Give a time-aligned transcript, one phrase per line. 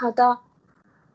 [0.00, 0.38] 好的，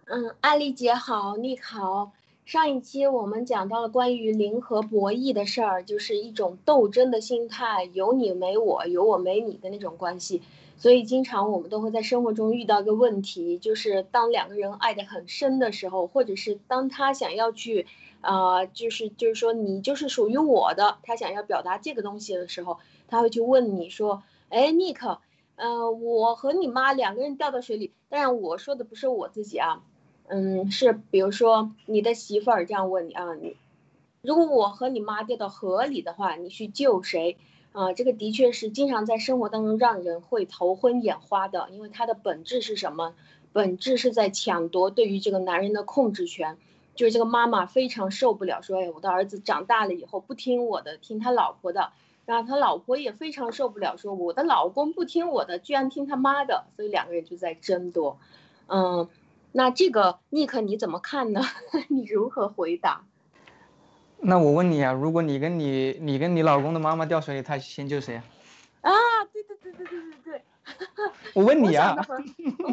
[0.07, 2.11] 嗯，艾丽姐好，你好。
[2.43, 10.41] 上一期我们讲到了关于零和博弈的事儿，就是一种斗争的心态，有你没我，有我没你的那种关系。
[10.75, 17.87] 所以经常我们都会在生活中遇到一个问题，就是当两个人爱得很深的时候，或者是当他想要去，
[18.19, 25.19] 啊，就是就是说你就是属于我的，他想要表达这个东西的时候，他会去问你说，哎，Nick。
[25.55, 29.81] 嗯，我和你妈两个人掉到水里，当然我说的不是我自己啊，
[30.27, 33.57] 嗯，是比如说你的媳妇儿这样问你啊，你
[34.21, 37.37] 如果我和你妈掉到河里的话，你去救谁
[37.71, 37.91] 啊？
[37.93, 43.15] 这个的确是经常在生活当中让人会头昏眼花的，因为它的本质是什么？
[43.51, 46.59] 本质是在抢夺对于这个男人的控制权，
[46.93, 51.89] 就是这个妈妈非常受不了，说哎，我的儿子长大了以后不听我的，听他老婆的。
[52.25, 58.17] 然后他老婆也非常受不了，说我的老公不听我的，居然听他妈的，所以两个人就在争夺。
[58.67, 59.09] 嗯，
[59.51, 61.41] 那这个尼克你怎么看呢？
[61.89, 63.03] 你如何回答？
[64.19, 68.23] 那我问你啊，如果你跟你你跟你老公的妈妈掉水里，他先救谁啊？
[68.81, 68.91] 啊，
[69.33, 70.41] 对对对对对对对。
[71.35, 71.97] 我问你啊。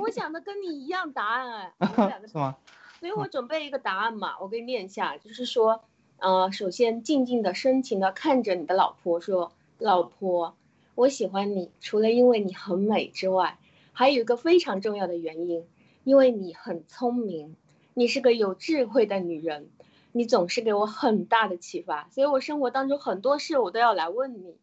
[0.00, 1.72] 我想的跟你一样答案哎。
[2.31, 2.56] 是吗？
[3.00, 5.83] 所以我准备一个答案嘛，我给你念一下，就是说。
[6.20, 10.54] 呃，首先静静的、深情的看着你的老婆说：“老婆，
[10.94, 13.58] 我喜欢你，除了因为你很美之外，
[13.92, 15.66] 还有一个非常重要的原因，
[16.04, 17.56] 因为你很聪明，
[17.94, 19.70] 你是个有智慧的女人，
[20.12, 24.59] 你总是给我很大的启发，所以我生活当中很多事我都要来问你。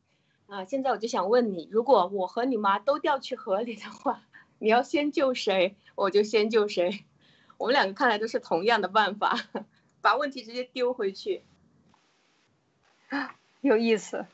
[0.46, 4.22] 啊，现在我就想问你，如果我和你妈都掉去河里的话，
[4.60, 7.04] 你要先救谁，我就先救谁。
[7.58, 9.40] 我们两个看来都是同样的办法。”
[10.02, 11.44] 把问题直接丢回去，
[13.62, 14.26] 有意思。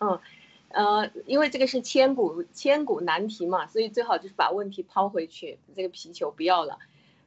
[0.00, 0.20] 嗯，
[0.68, 6.78] 呃，因为这个是千古千古难题嘛，所以最好就是把问题抛回去，这个皮球不要了。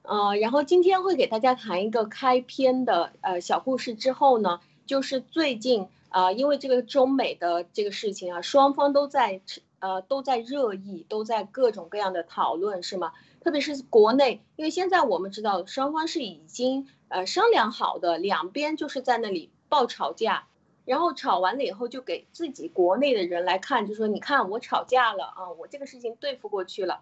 [0.01, 9.41] 呃，然后今天会给大家谈一个开篇的呃小故事，之后呢，就是最近啊，因为这个中美的这个事情啊，双方都在
[9.79, 13.13] 呃都在热议，都在各种各样的讨论，是吗？
[13.41, 16.88] 特别是国内，因为现在我们知道双方是已经。
[17.09, 20.47] 呃，商量好的两边就是在那里爆吵架，
[20.83, 27.01] 然后吵完了以后就给自己国内的人来看，就说你看我吵架了啊，我这个事情对付过去了。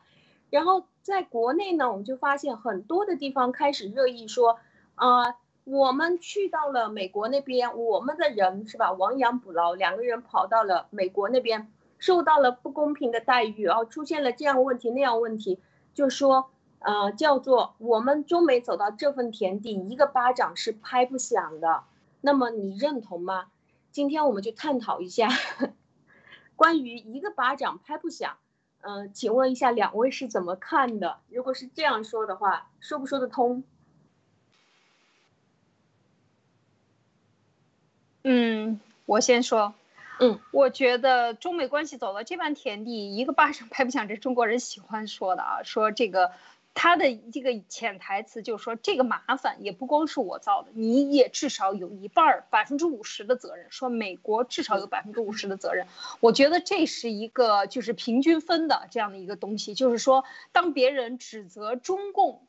[0.51, 4.59] 然后在国内呢，我们就发现很多的地方开始热议说，
[4.93, 15.59] 啊，我们去到了美国那边，我们的人是吧，亡羊补牢，两个人跑到了美国那边，受到了不公平的待遇，然后出现了这样问题那样问题，
[15.95, 16.51] 就说。
[16.85, 21.83] 呃，叫做我们中美走到这份田地，一个巴掌是拍不响的。
[22.21, 23.47] 那么你认同吗？
[23.91, 25.27] 今天我们就探讨一下
[26.55, 28.37] 关于一个巴掌拍不响。
[28.81, 31.17] 嗯，请问一下两位是怎么看的？
[31.29, 33.63] 如果是这样说的话，说不说得通？
[38.21, 39.73] 嗯，我先说。
[40.19, 46.31] 嗯，我觉得中美关系走到这般田地，一个巴掌拍不响，这中国人喜欢说的啊，说这个。
[46.75, 53.65] 他的这个潜台词就是说，这个麻烦也不光是我造的，你也至少有一半儿百分之五十的责任。
[53.71, 55.87] 说美国至少有百分之五十的责任，
[56.19, 59.73] 我觉得这是一个就是平均分的这样的一个东西。
[59.73, 62.45] 就是说，当别人指责中共。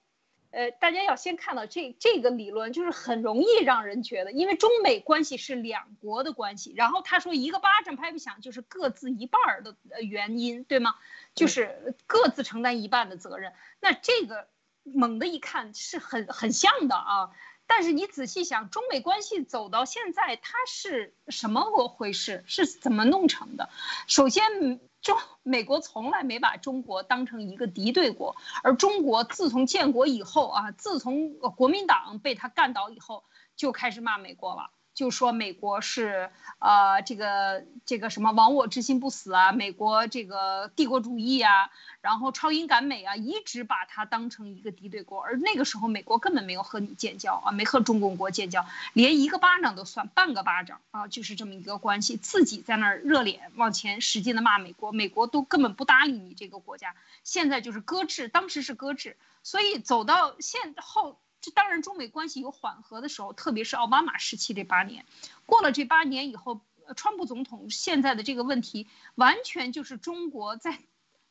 [0.51, 6.73] 呃，大家要先看到这这个理论，就是很容易让人觉得，因为中美关系是两国的关系。
[6.75, 10.95] 然后他说一个巴掌拍不响，就是各自一半儿的原因，对吗？
[11.35, 13.53] 就是各自承担一半的责任。
[13.81, 14.49] 那这个
[14.83, 17.31] 猛的一看是很很像的啊。
[17.67, 22.45] 但是你仔细想，中美关系走到现在，它是什么回事？
[22.47, 23.69] 是怎么弄成的？
[24.07, 24.81] 首先。
[25.07, 33.23] 中美国从来没把中国当成一个敌对国，而中国自从建国以后啊，自从国民党被他干倒以后，
[33.55, 34.71] 就开始骂美国了。
[34.97, 41.69] 就说美国是呃这个这个什么亡我之心不死啊，美国这个帝国主义啊，
[42.01, 45.21] 然后超英赶美啊，一直把它当成一个敌对国。
[45.21, 48.65] 而那个时候，美国根本没有和你建交啊，没和中共国建交，
[48.95, 52.17] 连一个巴掌都算半个巴掌啊，就是这么一个关系。
[52.17, 56.95] 自己在那儿热脸往前使劲的骂美国，美国都根本不搭理你这个国家。
[57.23, 61.19] 现在就是搁置，当时是搁置，所以走到现后。
[61.51, 65.05] 当然，中美关系有缓和的时候，特别是奥巴马时期这八年，
[65.45, 66.61] 过了这八年以后，
[66.95, 70.79] 川普总统现在的这个问题，完全就是中国在，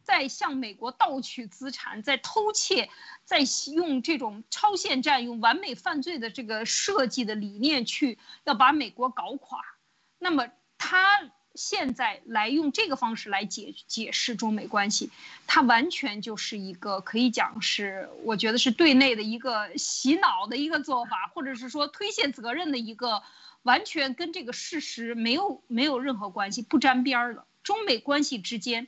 [0.03, 2.89] 在向美国盗取资产，在偷窃，
[3.23, 3.39] 在
[3.73, 9.61] 用这种超限战、用完美犯罪的这个设计的理念去要把美国搞垮。
[10.19, 10.47] 那么
[10.77, 15.10] 他现在来用这个方式来解解释中美关系，
[15.48, 23.24] 它完全就是一个可以讲是，我觉得是对内的一个洗脑的一个做法，或者是说推卸责任的一个，
[23.63, 28.88] 完全跟这个事实没有没有任何关系，不沾边儿的中美关系之间。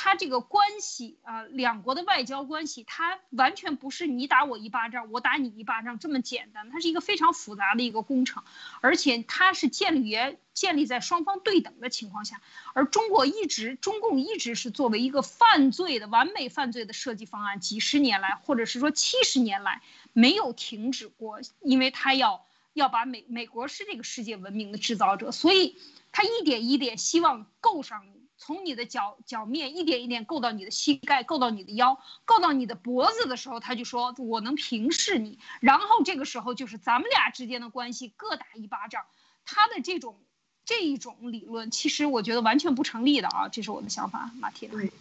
[0.00, 8.44] 它这个关系啊，两国的外交关系，它完全不是你打我一巴掌，我打你一巴掌这么简单，它是一个非常复杂的一个工程，
[8.80, 12.40] 而且它是建立于建立在双方对等的情况下，
[12.74, 25.76] 而中国一直，中共一直是作为一个犯罪的完美犯罪的设计方案，几十年来，或者是说七十年来没有停止过，因为他要要把美美国是这个世界文明的制造者，所以
[26.12, 28.04] 他一点一点希望够上。
[28.38, 35.40] 从你的脚脚面一点一点够到你的膝盖，够到你的腰，够到你的脖子的时候，他就说我能平视你。
[35.60, 39.02] 然后这个时候就是咱们俩之间的关系各打一巴掌。
[39.44, 40.20] 他的这种
[40.64, 44.68] 这一种理论，其实我觉得完全不成立的啊，这是我的想法，马铁。
[44.68, 44.92] 对，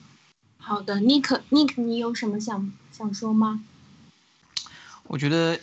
[0.58, 3.64] 好的，Nick，Nick，你有什么想想说吗？
[5.04, 5.60] 我觉得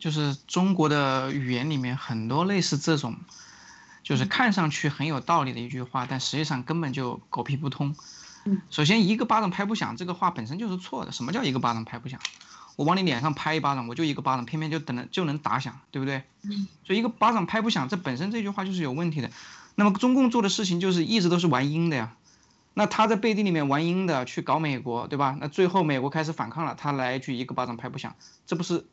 [0.00, 3.16] 就是中国的语言里面很多类似这种。
[4.08, 7.94] 就是看上去很有道理的一句话，但实际上根本就狗屁不通。
[8.70, 11.12] 首先一个巴掌拍不响，这个话本身就是错的。
[11.12, 12.18] 什么叫一个巴掌拍不响？
[12.76, 16.22] 我往你脸上拍一巴掌，我就一个巴掌，偏偏就等了就能打响，对不对？
[16.86, 19.30] 所以一个巴掌拍不响，这本身这句话就是有问题的。
[19.74, 22.14] 那么中共做的事情就是一直都是玩阴的呀。
[22.72, 25.36] 那他在背地里面玩阴的去搞美国，对吧？
[25.38, 28.16] 那最后美国开始反抗了，他来一句一个巴掌拍不响，
[28.46, 28.86] 这不是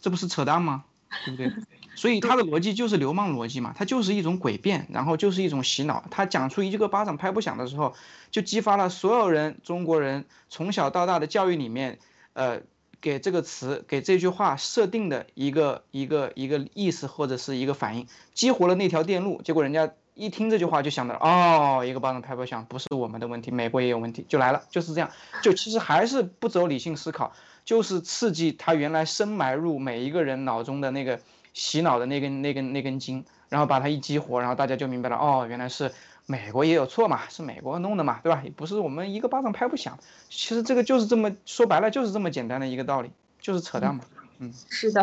[0.00, 0.82] 这不是扯淡吗？
[1.24, 1.52] 对不对？
[1.96, 6.04] 所以他的逻辑就是流氓逻辑嘛，他就是一种诡辩，然后就是一种洗脑。
[6.10, 7.94] 他讲出一个巴掌拍不响的时候，
[8.30, 11.98] 就激发了所有人中国人从小到大的教育里面，
[12.34, 12.60] 呃，
[13.00, 19.40] 给这个词给这句话设定的一个一个一个意思或者是一个反应，激活了那条电路。
[19.42, 25.10] 结果人家一听这句话就想到，哦，一个巴掌拍不响不是我们的问题，美国也有问题，就来了，就是这样。
[25.42, 27.32] 就其实还是不走理性思考。
[27.64, 31.18] 就是刺激他原来深埋入每一个人脑中的那个
[31.56, 35.90] 洗脑的那根那根那根筋，然后把它一激活，然后大家就明白了，哦，原来是
[36.26, 38.42] 美国也有错嘛，是美国弄的嘛，对吧？
[38.44, 39.98] 也不是我们一个巴掌拍不响。
[40.28, 43.10] 其实这个就是这么说白了，就是这么简单的一个道理，
[43.40, 44.04] 就是扯淡嘛。
[44.38, 45.02] 嗯， 是的，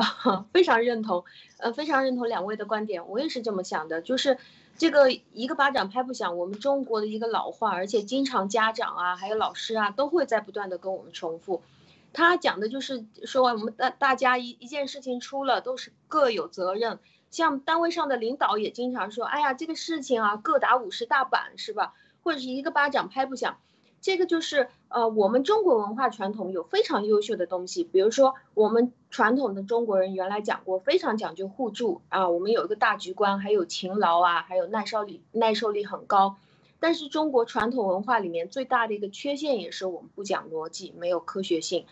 [0.53, 1.23] 非常认同，
[1.57, 4.37] 呃，非常认同两位的观点，我也是这么想的，就是
[4.77, 11.63] 这个一个巴掌拍不响，我们中国的一个老话，而且经常家长啊，还有老师啊，都会在不断的跟我们重复。
[12.13, 16.99] 他讲的就是说，我们大大家一一件事情出了，都是各有责任。
[17.31, 21.95] 像单位上的领导也经常说，哎呀，这个事情啊，各打五十大板，是吧？
[22.21, 23.57] 或者是一个巴掌拍不响。
[23.99, 36.35] 这个就是呃，我们中国文化传统有非常优秀的东西，比如说我们传统的中国人原来讲过，非常讲究互助啊，我们有一个大局观，还有勤劳啊，还有耐受力，耐受力很高。
[36.83, 41.85] 但是中国传统文化里面最大的一个缺陷也是我们不讲逻辑，没有科学性，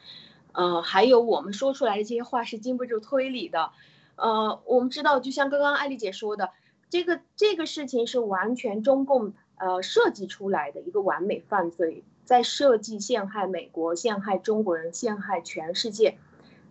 [0.51, 3.71] 呃，还有我们说出来的这些话是经不住推理的，
[4.17, 6.49] 呃，我们知道，就像刚刚艾丽姐说的，
[6.89, 16.17] 这个这个事情是完全中共呃设计出来的一个完美犯罪，在设计陷害美国、陷害中国人、陷害全世界，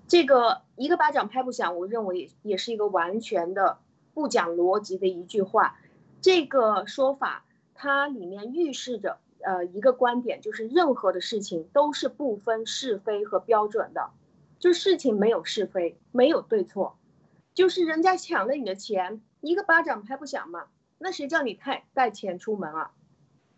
[0.08, 3.78] 这个一个巴掌拍不响，我认为也也是一个完全的
[4.12, 5.78] 不讲逻辑的一句话，
[6.20, 7.46] 这个说法。
[7.82, 14.10] 它里面预示着，呃，一个观点，就是任何的事情都是不分是非和标准的，
[14.58, 16.98] 就事情没有是非，没有对错，
[17.54, 20.66] 就是人家抢了你的钱，一个巴掌拍不响嘛，
[20.98, 22.90] 那谁叫你带带钱出门啊？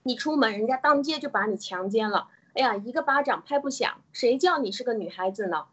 [0.04, 5.64] 你出门，人家当街就把你强奸了，哎呀，一个巴掌拍不响，谁叫你是个女孩子呢？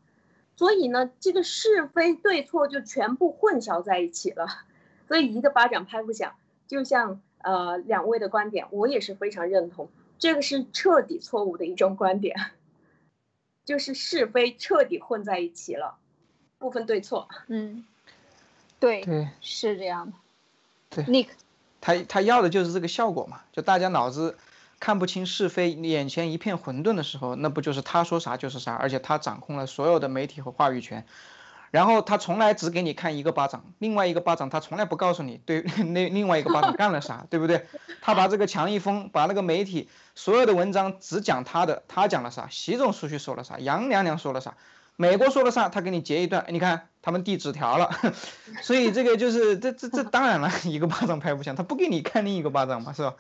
[0.56, 4.48] 所以呢，这个是非对错就全部混淆在一起了，
[5.08, 6.34] 所以一个巴掌拍不响，
[6.68, 7.22] 就像。
[7.42, 12.52] 呃，两位的观点我也是非常认同，这个是彻底错误的一种观点，
[13.66, 15.98] 就是是非彻底混在一起了，
[16.58, 17.28] 不分对错。
[17.48, 17.86] 嗯，
[18.80, 20.14] 对对，是这样的。
[20.90, 21.28] 对，Nick，
[21.82, 24.38] 他他要的就是这个效果嘛，就大家脑子
[24.80, 31.06] 看不清是非，眼前一片混沌的时候，那不就是他说啥就是啥，而且他掌控了所有的媒体和话语权。
[31.72, 35.62] 然后他从来只给你看一个巴掌，另外一个巴掌他从来不告诉你对
[35.94, 37.66] 那另外一个巴掌干了啥，对不对？
[38.02, 42.48] 他把这个墙一封，把那个媒体所有的文章只讲他的，他讲了啥？
[42.50, 43.60] 习总书记说了啥？
[43.60, 44.56] 杨娘娘说了啥？
[44.96, 45.70] 美国说了啥？
[45.70, 47.90] 他给你截一段，你看他们递纸条了，
[48.62, 53.14] 所以这个就是这这这当然了一个巴掌拍不响，他不给你看另一个巴掌嘛，是吧？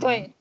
[0.00, 0.32] 对。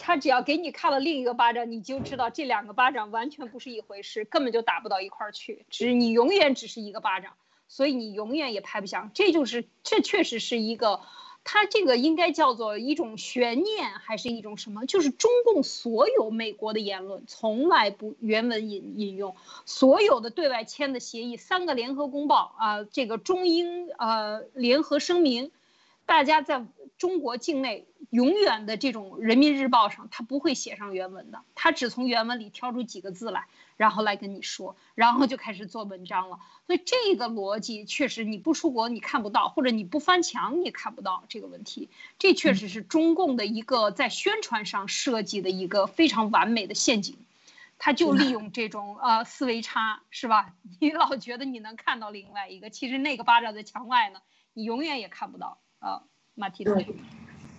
[0.00, 5.64] 他只要给你看了另一个巴掌，你就知道这两个巴掌完全不是一回事，根本就打不到一块儿去。
[5.70, 7.34] 只你永远只是一个巴掌，
[7.68, 9.10] 所以你永远也拍不响。
[9.14, 11.00] 这就是这确实是一个
[11.44, 14.86] 它这个应该叫做一种悬念，还是一种什么？
[14.86, 19.34] 就是中共所有美国的言论从来不原文引引用，
[19.66, 25.50] 所有的对外签的协议，三个联合公报啊，这个中英呃联合声明，
[26.06, 26.64] 大家在
[26.98, 27.86] 中国境内。
[28.12, 33.46] 永远的这种人民日报上，他不会写上原文的，他只从原文里挑出几个字来，
[33.78, 36.38] 然后来跟你说，然后就开始做文章了。
[36.66, 41.88] 所以这个逻辑确实你不出国你看不到，或者你不翻墙你看不到这个问题。
[42.18, 47.16] 这确实是中共的一个在宣传上设计的一个非常完美的陷阱，
[47.78, 50.52] 他就利用这种呃思维差，是吧？
[50.80, 54.20] 你老觉得你能看到另外一个，其实那个巴掌在墙外呢，
[54.52, 56.02] 你永远也看不到啊，
[56.34, 56.84] 马蒂特。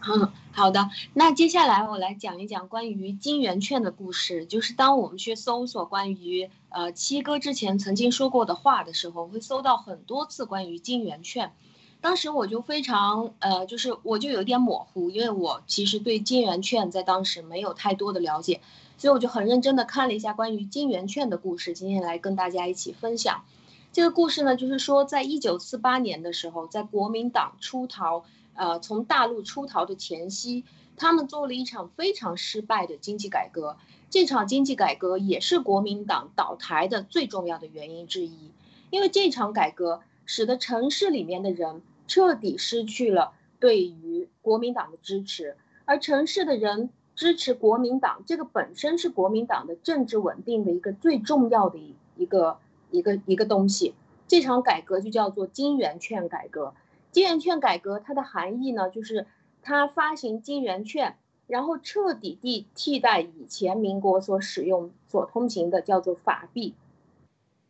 [0.05, 0.89] 嗯， 好的。
[1.13, 4.45] 那接下来我来讲一讲关于金圆券的故事。
[4.45, 11.53] 就是当我们去搜索关于呃七哥之前曾经说过的话的时候，会搜到很多次关于金圆券。
[12.01, 18.59] 当时我就非常呃，就是我就有点模糊，因为我其实对金圆券在当时没有太多的了解，
[18.97, 23.45] 所以我就很认真的看了一下关于金圆券的故事，今天来跟大家一起分享。
[23.93, 28.25] 这个故事呢，就是说在一九四八年的时候，在国民党出逃。
[28.55, 30.63] 呃，从大陆出逃的前夕，
[30.95, 33.77] 他们做了一场非常失败的经济改革。
[34.09, 38.51] 这场经济改革也是国民党倒台的最重要的原因之一。
[38.91, 51.79] 因为这场改革使得城市里面的人彻底失去了对于国民党的支持，而城市的人支持国民党，这个本身是国民党的政治稳定的一个最重要的
[52.17, 52.59] 一个
[52.91, 53.95] 一个一个东西。
[54.27, 56.75] 这场改革就叫做金圆券改革。
[57.13, 59.27] 金圆券改革，它的含义呢，就是
[59.61, 61.15] 它发行金圆券，
[61.45, 66.73] 然后彻底地替代以前民国所使用、所通行的叫做法币。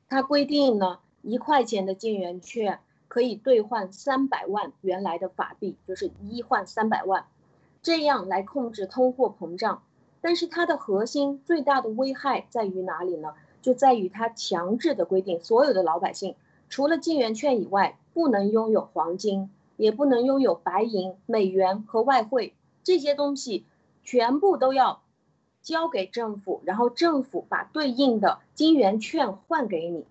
[0.07, 7.25] 它规定呢，一块钱的金圆券可以兑换三百万原来的法币，就是一换三百万，
[7.81, 9.83] 这样来控制通货膨胀。
[10.21, 13.33] 但是它的核心最大的危害在于哪里呢？
[13.61, 16.35] 就在于它强制的规定，所有的老百姓
[16.69, 17.97] 除了金圆券以外。
[18.13, 22.53] 不能拥有黄金，也不能拥有白银、美元和外汇
[22.83, 23.65] 这些东西，
[24.03, 25.01] 全部都要
[25.61, 30.05] 交给政府，然后政府把对应的金圆券换给你。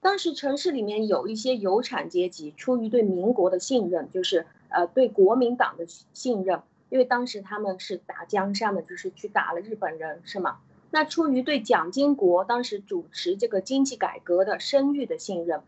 [0.00, 10.58] 当时城市里面有一些有产阶级，出于对民国的信任，就是呃对国民党的信任，因为当时他们是打江山的，就是去打了日本人，是吗？
[10.90, 15.62] 那出于对蒋经国当时主持这个经济改革的声誉的信任。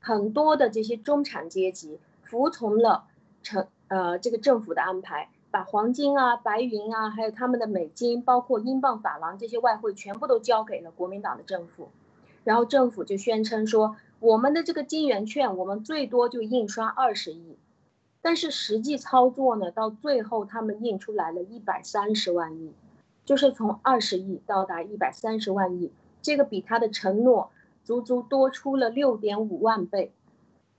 [0.00, 3.04] 很多的这些中产阶级服从了
[3.42, 11.90] 成呃这个政府的安排，把黄金啊、白银啊，还有他们的美金，包括英镑、法郎这些外汇，全部都交给了国民党的政府。
[12.44, 17.58] 然后政府就宣称说，我们的这个金圆券，我们最多就印刷二十亿，
[18.22, 22.72] 但是实际操作呢，到最后他们印出来了一百三十万亿，
[23.26, 25.92] 就是从二十亿到达一百三十万亿，
[26.22, 27.50] 这个比他的承诺。
[27.84, 30.12] 足足多出了六点五万倍，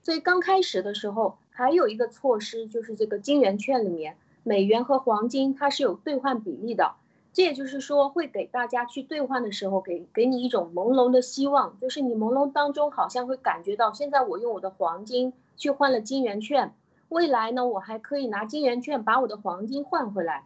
[0.02, 6.94] 所以刚开始的时候还有一个措施，就是这个金圆券里面美元和黄金它是有兑换比例的，
[7.32, 16.74] 这也就是说会给大家去兑换的时候给给你一种朦胧的希望，就是你朦胧当中好像会感觉到，现在我用我的黄金去换了金圆券，
[17.08, 20.44] 未来呢我还可以拿金圆券把我的黄金换回来，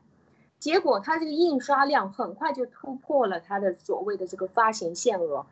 [0.58, 5.46] 结果它这个印刷量很快就突破了它的所谓的这个发行限额。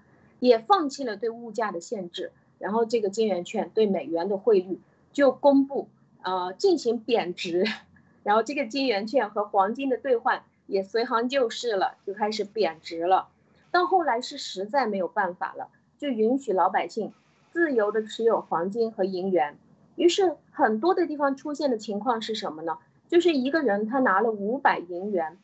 [0.45, 4.79] 也放弃了对物价的限制，然后这个金圆券对美元的汇率
[5.11, 5.89] 就公布，
[6.23, 7.65] 呃，进行贬值，
[8.23, 13.29] 然后这个金圆券和黄金的兑换也随行就市了，就开始贬值了。
[13.71, 17.15] 到后来是实在没有办法了，就允许老百姓
[17.51, 19.57] 自由的持有黄金和银元。
[19.97, 22.77] 于是很多的地方出现的情况是什么呢？
[23.09, 25.39] 就是一个人他拿了五百银元，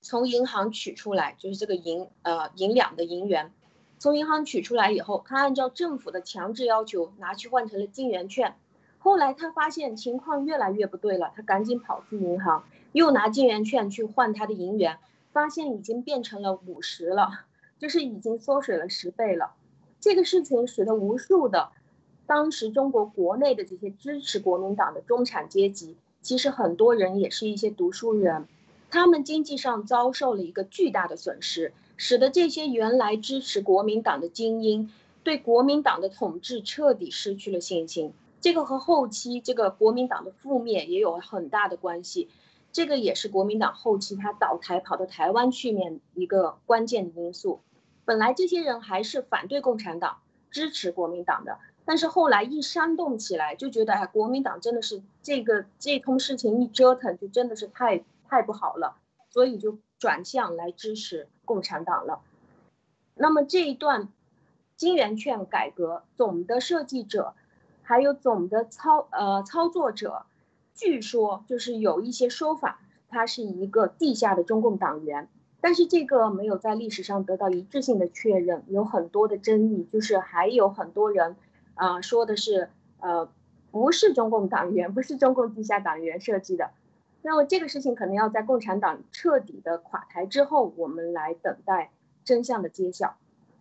[0.00, 3.52] 从银行取出来，就是这个银呃银两的银元。
[4.04, 8.54] 从银行取出来以后，他按照政府的强制要求拿去换成了金圆券。
[8.98, 14.98] 后来他发现情况越来越不对了，他赶紧跑去银行，又拿金圆券去换他的银元，
[15.32, 17.46] 发现已经变成了五十了，
[17.78, 19.54] 就是已经缩水了十倍了。
[20.00, 21.70] 这个事情使得无数的
[22.26, 28.46] 当时中国国内的这些支持国民党的中产阶级，其实很多人也是一些读书人，
[28.90, 31.72] 他们经济上遭受了一个巨大的损失。
[31.96, 34.90] 使得这些原来支持国民党的精英
[35.22, 38.12] 对国民党的统治彻底失去了信心。
[38.40, 42.28] 这个和后期这个国民党的覆灭也有很大的关系。
[42.72, 47.60] 这个也是国民党后期他倒台跑到台湾去面一个关键的因素。
[48.04, 50.18] 本来这些人还是反对共产党、
[50.50, 58.96] 支持国民党的，但是后来一煽动起来，就觉得哎，国民党真的是这个这通事情一折腾，就真的是太太不好了，
[59.30, 62.20] 所以就转向来支持共产党了。
[63.14, 64.08] 那么这一段
[64.76, 67.34] 金圆券改革总的设计者，
[67.82, 70.26] 还有总的操呃操作者，
[70.74, 75.28] 据说就是有一些说法，他是一个地下的中共党员。
[75.60, 81.36] 但是这个没有在历史上得到一致性的确认，有很多的争议，就是还有很多人，
[81.74, 82.68] 啊说的是，
[83.00, 83.30] 呃，
[83.70, 86.72] 不是中共党员，不是中共地下党员设计的。
[87.26, 91.90] 那么这个事情可能要在共产党彻底的垮台之后，我们来等待
[92.22, 93.16] 真相的揭晓。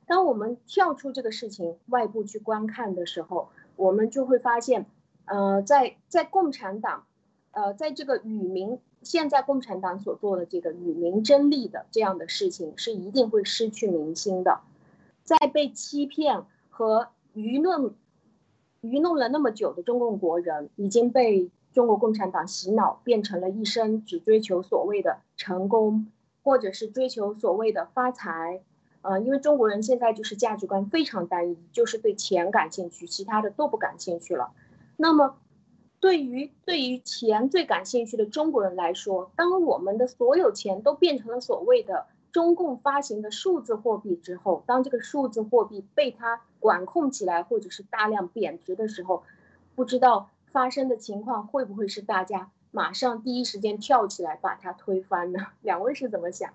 [0.05, 3.47] 当我们跳出这个事情外部去观看的时候，
[3.77, 4.85] 我们就会发现，
[5.23, 7.05] 呃，在在共产党，
[7.51, 8.79] 呃，在这个与民。
[9.01, 14.61] 现在共产党所做的这个与民争利的这样的事情，是一定会失去民心的。
[15.25, 17.95] 在被欺骗和愚弄、
[18.79, 26.11] 愚弄了那么久的中共国人，已经被中国共产党洗脑，变成了一生只追求所谓的成功，
[26.43, 28.61] 或者是追求所谓的发财。
[29.01, 34.51] 呃，因为中国人现在就是价值观非常单一，就是对钱感兴趣，其他的都不感兴趣了。
[34.95, 35.35] 那么。
[35.99, 49.23] 对于对于钱最感兴趣的中国人来说，当我们的所有钱都变成了所谓的中共发行的数字货币之后，当这个数字货币被它管控起来，或者是大量贬值的时候，
[49.75, 55.47] 不知道发生的情况会不会是大家马上第一时间跳起来把它推翻呢？
[55.61, 56.53] 两位是怎么想？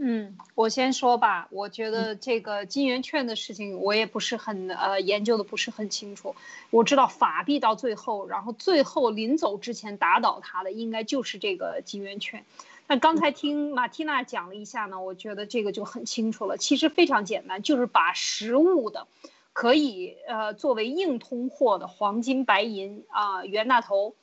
[0.00, 1.48] 嗯，我先说吧。
[1.50, 6.36] 我觉得这个金圆券的事情，我也不是很呃研究的不是很清楚。
[6.70, 12.44] 我知道法币到最后，然后最后临走之前打倒他的，应该就是这个金圆券。
[12.86, 16.56] 那刚才听马蒂娜讲了一下呢，我觉得这个就很清楚了。
[16.56, 19.08] 其实非常简单，就是把实物的，
[19.58, 24.14] 可以呃作为硬通货的黄金、白银啊、袁大头。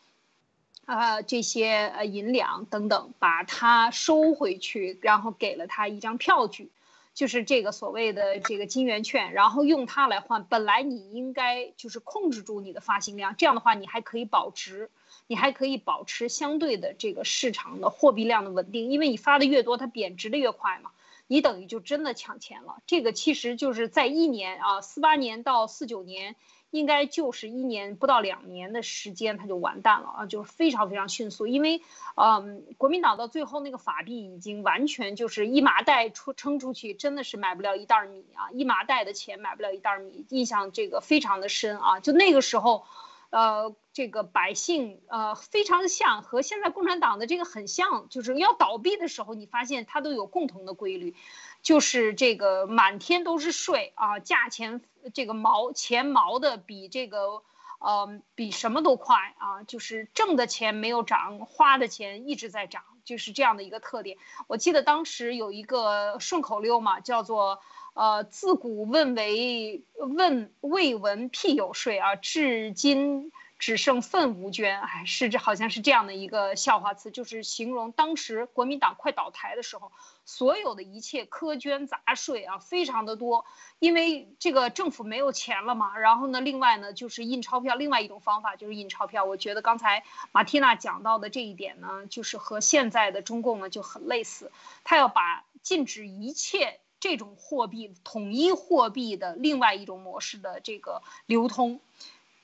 [0.85, 6.69] 啊，这些呃银两等等，把它收回去，然后给了他一张票据，
[7.15, 10.45] 就是这个所谓的这个金圆券，然后用它来换。
[10.45, 14.91] 本来你应该就是控制住你的发行量，这样的话你还可以保值，
[15.25, 20.91] 你还可以保持相对的这个市场的货币量的稳定，因为你发的越多，它贬值的越快嘛，
[21.27, 22.77] 你等于就真的抢钱了。
[22.87, 26.35] 这个其实就是在一年啊，四八年到四九年。
[26.71, 31.47] 应该就是一年不到两年的时间，它就完蛋了啊，就是非常非常迅速。
[31.47, 31.81] 因为，
[32.17, 42.01] 嗯，国民党到最后那个法币已经完全就是一麻袋出撑出去，真的是买不了一袋米啊，一麻袋的钱买不了一袋米，印象这个非常的深啊。
[42.01, 42.83] 就那个时候，
[43.29, 51.15] 呃，这个百姓呃非常像和现在共产党的这个很像，就是要倒闭的时候，你发现它都有共同的规律。
[51.61, 54.81] 就是这个满天都是税啊，价钱
[55.15, 57.41] 这个毛钱毛的比这个，
[57.79, 64.17] 呃，比什么都快啊，就是挣的钱没有涨，花的钱一直在涨，就是这样的一个特点。
[64.47, 67.59] 我记得当时有一个顺口溜嘛，叫做
[67.93, 73.31] 呃，自古问为问未闻屁有税啊，至今。
[73.65, 79.91] 只剩粪无捐，哎，是这好像是这样的一个笑话词，就是形容当时国民党快倒台的时候，
[80.23, 83.43] 所有的一切苛捐杂税啊，非常的多，
[83.79, 85.97] 因为这个政府没有钱了嘛。
[85.97, 89.25] 然后呢，另外呢，就是印钞票，另外一种方法就是印钞票。
[89.25, 94.51] 我觉得刚才马蒂娜讲到的这一点呢，就是和现在的中共呢就很类似，
[94.83, 101.81] 他要把禁止一切这种货币统一货币的另外一种模式的这个流通。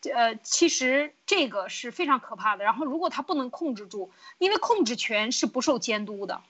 [0.10, 2.64] 呃，其实这个是非常可怕的。
[2.64, 6.42] 然后，如果他不能控制住，因为控制权是不受监督的，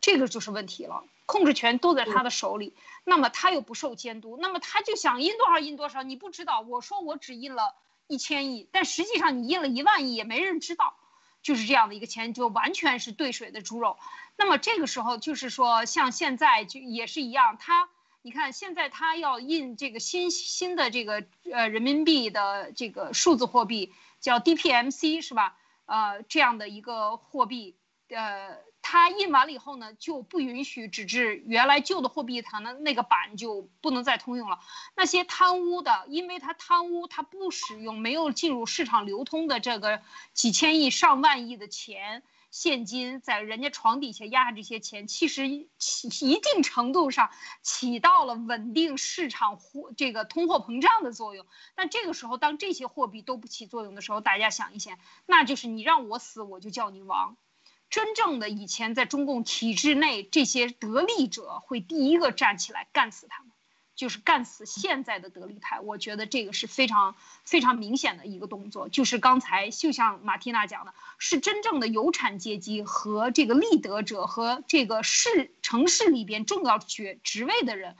[0.00, 1.02] 这个就是问题了。
[1.26, 6.02] 控制权都在他的手里，那么他又不受监督，那么他就想印多少印多少。
[6.02, 7.74] 你不知道，我说我只印了
[8.06, 10.94] 一千亿，但实际上你印了一万亿，也没人知道，
[11.42, 13.96] 就是这样的一个钱，就完全是兑水的猪肉。
[14.36, 17.88] 那么这个时候，就是说，像现在就也是一样，他。
[18.24, 25.56] 你看，现在他要印这个新新的这个呃人民币的这个数字货币，叫 DPMC 是吧？
[25.86, 27.74] 呃，这样的一个货币，
[28.10, 34.60] 呃，它印完了以后呢，就不允许纸质原来旧的货币它的那个版就不能再通用了。
[34.94, 40.00] 那些贪污的，因为他贪污，他不使用没有进入市场流通的这个
[40.32, 42.22] 几千亿上万亿的钱。
[42.52, 47.30] 现金在人家床底下压这些钱，其实起一定程度上
[47.62, 51.46] 起到了稳定市场货这个通货膨胀的作用。
[51.74, 57.38] 但这个时候，当这些货币都不起作用的时候，大家想一想，那就是你让我死，我就叫你亡。
[57.88, 63.51] 真正的以前在中共体制内，这些得利者会第一个站起来干死他们。
[64.02, 65.78] 就是干死现在的得力派。
[65.78, 77.96] 我觉得这个是非常非常明显的一个动作，就是刚才就像马蒂娜讲的，是真正的有产阶级和这个立德者和这个市城市里边重要职职位的人，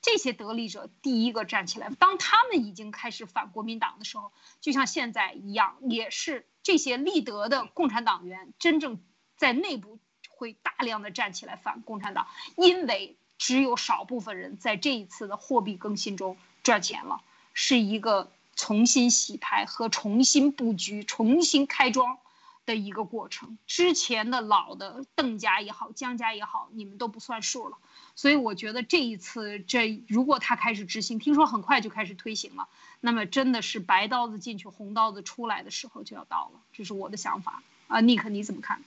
[0.00, 1.90] 这些得利者第一个站起来。
[1.98, 9.02] 当他们已经开始反国民党的时候，就像现在一样，也是这些立德的共产党员真正
[9.36, 9.98] 在内部。
[10.28, 17.22] 会大量的站起来反共产党，因为只有少部分人在这一次的货币更新中赚钱了，
[17.54, 22.18] 是一个重新洗牌和重新布局、重新开庄
[22.66, 23.56] 的一个过程。
[23.66, 27.78] 之前的老的邓家也好、江家也好，你们都不算数了。
[28.14, 32.68] 所以我觉得这一次，这如果他开始执行，听说很快就开始推行了，
[33.00, 36.60] 那么真的是白刀子进去，红刀子出来的时候就要到了。
[36.74, 38.82] 这是我的想法啊，尼克你怎么看？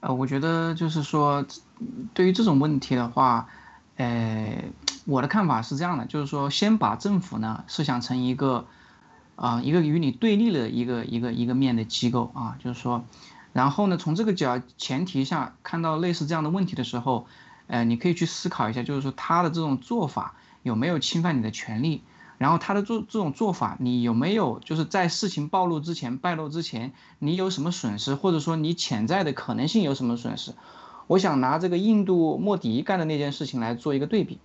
[0.00, 1.44] 呃，我觉得就是说，
[2.14, 3.48] 对于这种问题的话，
[3.96, 4.64] 呃，
[5.06, 8.66] 我的看法是这样的，就是说，先把政府呢设想成一个，
[9.34, 13.04] 啊，一个与你对立的一个一个一个面的机构啊，就是说，
[13.52, 17.26] 然后呢，从这个角前提下看到类似这样的问题的时候，
[17.66, 22.04] 呃，你可以去思考一下，就是说他的这种做法有没有侵犯你的权利。
[22.38, 30.54] 然后他的做这种做法，你有没有就是在事情暴露之前、败露之前，你有什么损失，或者说你潜在的可能性有什么损失？
[31.08, 34.38] 我想拿这个印度莫迪干的那件事情来做一个对比。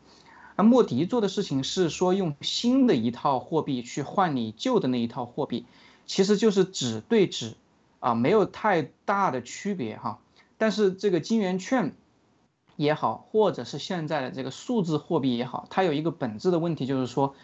[0.56, 5.68] 那莫迪做的事情是说用新的一套货币去换你旧的那一套货币，
[6.08, 7.54] 其实就是纸对纸，
[8.00, 10.18] 啊，没有太大的区别哈。
[10.58, 11.94] 但是这个金圆券
[12.76, 17.36] 也好，或者是现在的这个数字货币也好，它有一个本质的问题，就是说。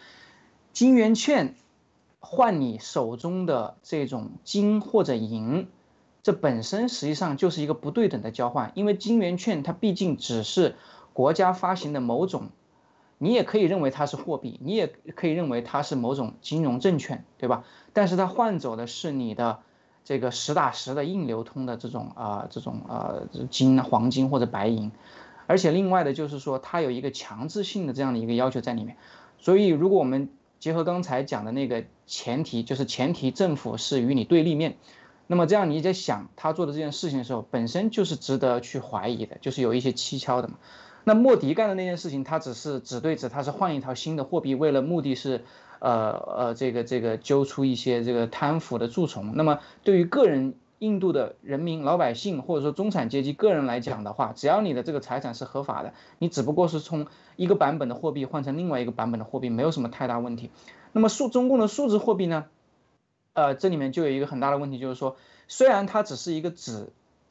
[0.72, 1.54] 金圆券
[2.18, 5.68] 换你手中的这种金或者银，
[6.22, 10.76] 这本身实际上就是一个不对等的交换，因为金圆券它毕竟只是
[11.12, 12.50] 国家发行的某种，
[13.18, 17.64] 你也可以认为它是货币，你也可以认为它是某种金融证券，对吧？
[17.92, 19.58] 但是它换走的是你的
[20.04, 24.92] 这个实打实的硬流通的这种啊这种呃金黄金或者白银，
[25.46, 28.96] 而且另外的就是说它有一个强制性的这样的一个要求在里面，
[29.38, 30.30] 所以如果我们
[30.60, 34.76] 结合刚才讲的那个前提，就是前提政府是与你对立面，
[35.26, 40.54] 那么这样你在想他做的这件事情的时候，本身就是值得去怀疑的，就是有一些蹊跷的嘛。
[41.02, 45.44] 那莫迪干的那件事情，他只是纸对纸，他是换一套新的货币，为了目的是，
[45.80, 49.32] 呃呃，这个这个揪出一些这个贪腐的蛀虫。
[49.34, 50.54] 那么对于个人。
[50.80, 60.50] 印度的人民、老百姓或者说中产阶级个人来讲的话，只要你的这个财产是合法的，你只不过是从一个版本的货币换成另外一个版本的货币，没有什么太大问题。
[60.92, 62.46] 那么数中共的数字货币呢？
[63.34, 65.16] 呃，这里面就有一个很大的问题，就是说，
[65.46, 66.88] 虽然它只是一个纸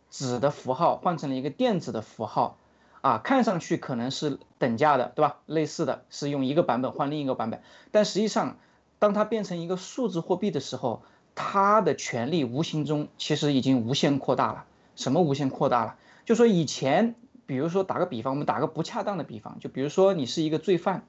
[0.10, 2.58] 纸的符号换成了一个电子的符号，
[3.02, 5.40] 啊，看上去可能是等价的，对吧？
[5.46, 8.58] 类似的是用一个版本换另一个版本，但实际上，
[9.00, 11.02] 当它变成一个数字货币的时候，
[11.42, 14.66] 他的权利无形中其实已经无限扩大了。
[14.98, 15.96] 什么无限扩大了？
[16.26, 21.06] 就说以前，比如说打个比方，我们打个不恰当的比方，就比如说你是一个罪犯，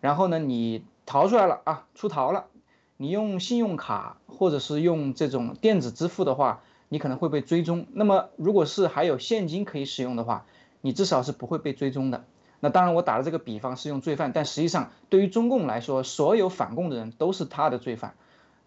[0.00, 2.44] 然后呢你逃出来了啊，出逃了，
[2.96, 7.88] 你用信用卡或者是用这种电子支付的话，你可能会被追踪。
[7.90, 10.46] 那么如果是还有现金可以使用的话，
[10.80, 12.24] 你至少是不会被追踪的。
[12.60, 18.14] 那当然我打的这个比方是用罪犯，但实际上对于中共来说，所有反共的人都是他的罪犯。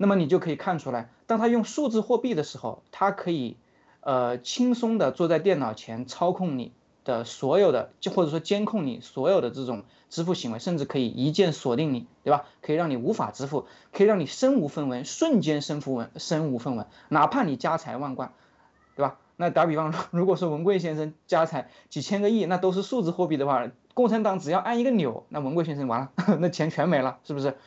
[0.02, 3.58] 那么你就可以看出来，当他用数字货币的时候，他可以，
[4.00, 6.72] 呃，轻松的坐在电脑前操控你
[7.04, 12.46] 的所有的，就或者说监控你所有的这种支付行为，甚至可以一键锁定你，对吧？
[12.62, 18.32] 可以让你无法支付，可以让你身无分文，瞬间身无分身无分文，哪怕你家财万贯，
[18.96, 19.18] 对吧？
[19.36, 27.58] 那打比方说， 如果说文贵先生家财几千个亿，那都是数字货币的话，共产党只要按一个钮，那文贵先生完了， 那钱全没了，是不是？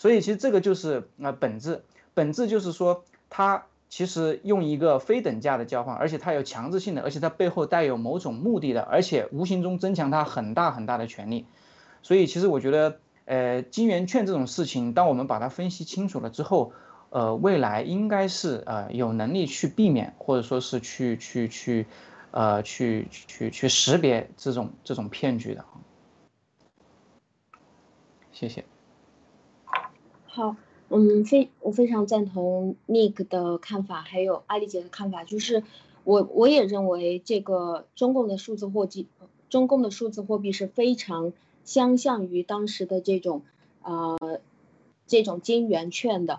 [0.00, 1.84] 所以其实这个就是啊本质，
[2.14, 11.44] 本质就是说，它其实用一个非等价的交换，而且它有强制性的，而且它背后带有某种目的的，而且无形中增强它很大很大的权利。
[12.02, 16.72] 所以其实我觉得，呃，金圆券这种事情，当我们把它分析清楚了之后，
[17.10, 21.86] 呃，未来应该是呃有能力去避免，或者说是去去去，
[22.30, 25.62] 呃，去去去识别这种这种骗局的。
[28.32, 28.64] 谢谢。
[30.32, 30.54] 好，
[30.90, 35.64] 嗯，非我非常赞同 Nick 的看法，还有阿丽姐的看法，就是
[36.04, 39.08] 我我也认为这个中共的数字货币，
[39.48, 41.32] 中共的数字货币是非常
[41.64, 43.42] 相像于当时的这种
[43.82, 44.16] 呃
[45.08, 46.38] 这种金圆券的，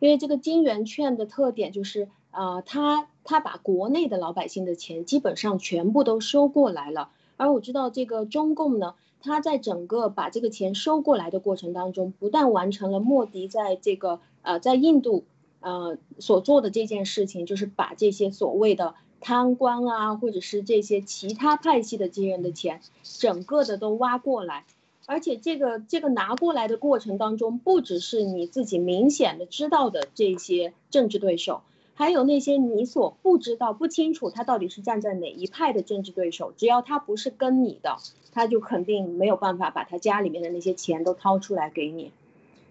[0.00, 8.96] 因为这个金圆券的特点就是啊，它它把国内的老百姓的钱基本上全部都收过来了，而我知道这个中共呢。
[9.22, 15.24] 他在整个把这个钱收过来的过程当中，不但完成了莫迪在这个呃在印度
[15.60, 24.64] 呃所做的这件事情，就是把这些所谓的贪官啊，或者是这些其他派系的这些人的钱，整个的都挖过来，
[25.06, 31.62] 而且这个这个拿过来的过程当中，不只是你自己明显的知道的这些政治对手。
[32.00, 37.98] 还有那些你所不知道、不清楚他到底是站在哪一派的政治对手，只要他不是跟你的，
[38.32, 42.04] 他就肯定没有办法把他家里面的那些钱都掏出来给你，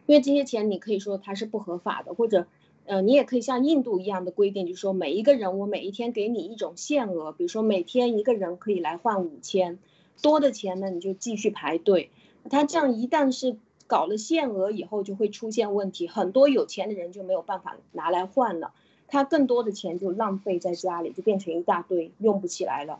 [0.07, 2.47] 因为这些钱你可以说他是不合法的，或者，
[2.87, 9.77] 呃，你也可以像印度一样的规定，就是说每一个人我每一天给你一种限额，比如说每天一个人可以来换五千，
[10.23, 12.09] 多的钱呢你就继续排队。
[12.49, 18.71] 他这样一旦是搞了限额以后，就会出现问题，很多有钱的人就没有办法拿来换了。
[19.11, 22.99] 他更多的钱就浪费在家里，就变成一大堆用不起来了。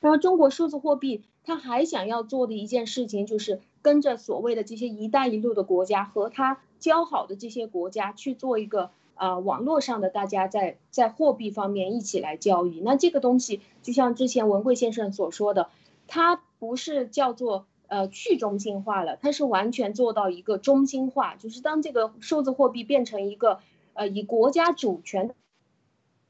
[0.00, 12.80] 然后中国数字货币，他还想要做的一件事情，就是跟着所谓的这些“一带一路”的国家和他交好的这些国家去做一个呃网络上的大家在在货币方面一起来交易。
[12.80, 15.70] 那这个东西就像之前文贵先生所说的，
[16.06, 23.60] 它不是叫做呃去中心化了，它是完全做到一个中心化，就是当这个数字货币变成一个
[23.94, 25.34] 呃以国家主权。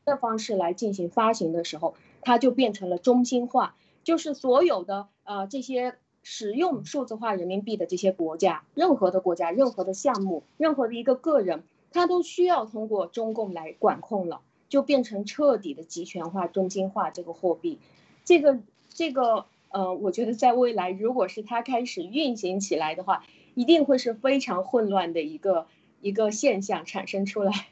[0.06, 17.80] 的方式来进行发行的时候，它就变成了中心化，就是所有的呃这些使用数字化人民币的这些国家，任何的国家、任何的项目、任何的一个个人，他都需要通过中共来管控了，就变成彻底的集权化、中心化这个货币。
[18.24, 25.66] 这个这个呃，我觉得在未来，如果是它开始运行起来的话，一定会是非常混乱的一个
[26.00, 27.66] 一个现象产生出来。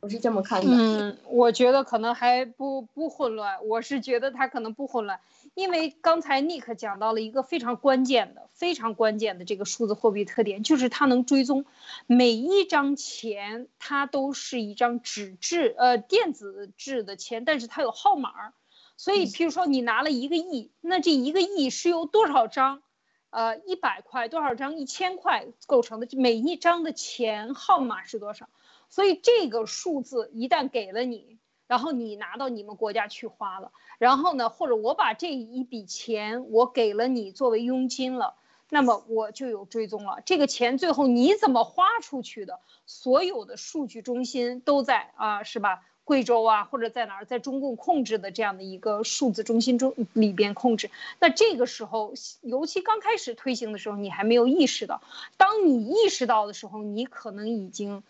[0.00, 5.18] 我是这么看的，嗯，我觉得可能还不不混乱，我是觉得它可能不混乱，
[5.54, 11.64] 因为刚才 Nick 讲到了一个非常关键的、非常关键的这个数字货币特点，就是它能追踪
[12.06, 18.52] 每一张钱，它都是一张纸质呃电子制的钱，但是它有号码，
[18.96, 22.82] 所以譬如说你拿了一个亿，那这一个亿是由多少张，
[23.30, 28.48] 呃一百块多少张一千块构成的，每一张的钱号码是多少？
[28.88, 38.34] 所以这个数字一旦给了你，然后你拿到你们国家去花了，然后呢，或者我把这一笔钱我给了你作为佣金了，
[38.70, 40.22] 那么我就有追踪了。
[40.24, 45.84] 这个钱最后你怎么花出去的，所有的数据中心都在啊，是吧？
[46.04, 50.90] 贵州啊，或者在哪儿，在中共控制的这样的一个数字中心中里边控制。
[51.20, 55.02] 那这个时候，尤其刚开始推行的时候，你还没有意识到，
[55.36, 58.02] 当你意识到的时候，你可能已经。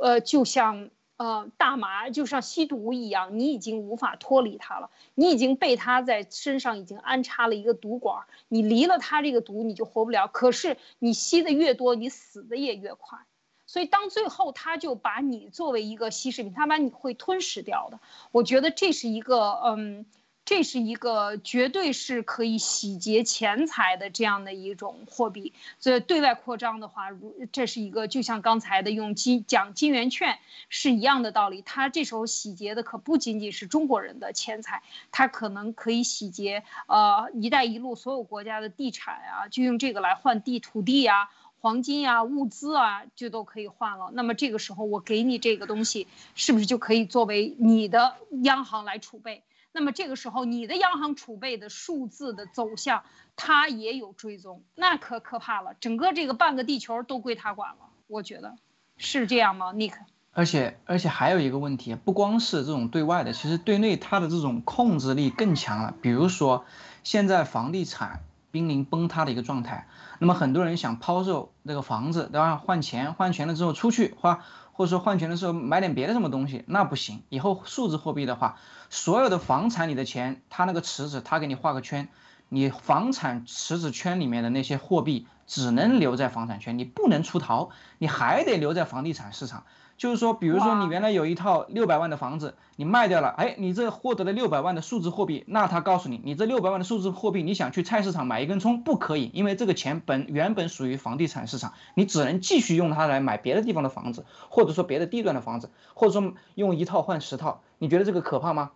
[0.00, 4.90] 呃，就像呃大麻，就像吸毒一样，你已经无法脱离它了。
[5.14, 10.26] 你已经被它在身上已经安插了一个毒管，你离了它这个毒，你就活不了。
[10.28, 13.18] 可是你吸的越多，你死的也越快。
[13.66, 18.00] 所以当最后他就把你作为一个稀释品，他把你会吞噬掉的。
[18.32, 20.06] 我觉得这是一个嗯。
[20.50, 31.62] 这是一个绝对是可以洗劫钱财的这样的一种货币，所以对外扩张的话，如这是一个就像刚才的用金讲金圆券是一样的道理。
[31.62, 34.82] 它这时候洗劫的可不仅仅是中国人的钱财，
[35.12, 44.10] 它可能可以洗劫呃“一带一路”所有国家的地产啊，就用这个来换地、土地啊、黄金啊、物资啊，就都可以换了。
[44.14, 49.44] 那么这个时候我给你这个东西，是不是就可以作为你的央行来储备？
[49.72, 53.04] 那么这个时候，你的央行储备的数字的走向，
[53.36, 55.74] 它也有追踪，那可可怕了。
[55.80, 58.56] 整个这个半个地球都归它管了，我觉得
[58.96, 59.92] 是这样吗，Nick？
[60.32, 65.94] 而且而且还有一个问题，不光是这种对外的，其实对内它的这种控制力更强了。
[66.02, 66.64] 比如说，
[67.04, 69.86] 现在房地产濒临崩塌的一个状态，
[70.18, 72.56] 那么很多人想抛售那个房子，对吧？
[72.56, 74.44] 换钱，换钱了之后出去花。
[74.80, 77.22] 或者说换钱的时候买点别的什么东西，那不行。
[77.28, 78.56] 以后数字货币的话，
[78.88, 82.08] 所有的房产里的钱，它那个池子，它给你画个圈，
[82.48, 89.64] 你房产池子圈里面的那些货币只能留在房产圈，你不能出逃，你还得留在房地产市场。
[90.00, 108.70] 就是说，比如说你原来有一套六百万的房子，你卖掉了，哎，你这获得了六百万的数字货币，那他告诉你，你这六百万的数字货币，你想去菜市场买一根葱不可以，因为这个钱本原本属于房地产市场，你只能继续用它来买别的地方的房子，或者说别的地段的房子，或者说用一套换十套，你觉得这个可怕吗？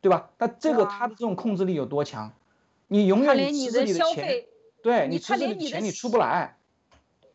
[0.00, 0.30] 对吧？
[0.38, 2.32] 那这个他的这种控制力有多强？
[2.88, 4.44] 你永远你自己的钱，
[4.82, 6.56] 对你池子里的钱你出不来。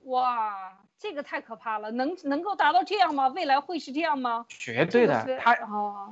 [0.05, 0.79] 哇。
[0.99, 3.27] 这个太可怕了，能能够达到这样吗？
[3.27, 4.45] 未来会是这样吗？
[4.49, 5.55] 绝对的，他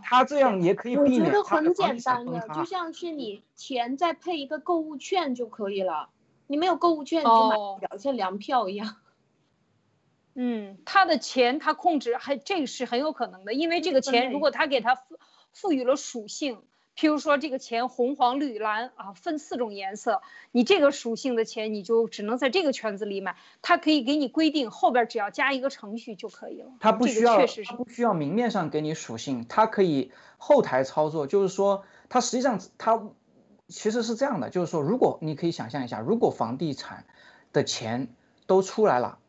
[0.03, 1.23] 他这样也可以避免。
[1.23, 6.09] 我觉得很简单的，就像是你钱再配一个购物券就可以了。
[6.47, 8.97] 你没有购物券就买不了，像粮票一样。
[10.35, 15.17] 嗯，他的钱他控制还这个是很有可能的，因为这个钱如果他给他赋
[15.53, 16.61] 赋予了属性，
[16.97, 26.71] 譬如说这个钱红黄绿蓝啊，分四种颜色，你这个属性的钱你就只能在这个圈子里买，它可以给你规定后边只要加一个程序就可以了。
[26.79, 33.03] 它不需要，确实是不需要明面上给你属性，它可以后台操作，就是说它实际上它
[33.67, 37.05] 其实是这样的，就是说如果你可以想象一下，如果房地产
[37.51, 38.07] 的钱
[38.47, 39.19] 都出来了。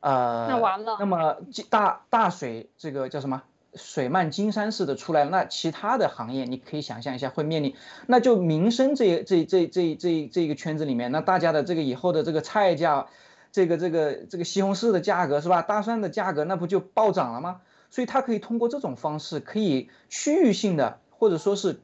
[0.00, 0.98] 呃，那完了。
[1.00, 1.38] 那么
[1.70, 3.42] 大大水这个叫什么？
[3.76, 5.30] 水漫金山似的出来了。
[5.30, 7.74] 那其他的行业，你可以想象一下会面临，
[8.06, 13.06] 那就民生这这这这这这一个圈子里面，那大家的这个以后的这个菜价，
[13.52, 15.62] 这个这个这个西红柿的价格是吧？
[15.62, 17.60] 大蒜的价格那不就暴涨了吗？
[17.90, 21.78] 所以它可以通过这种方式，可以区域性的或者说是，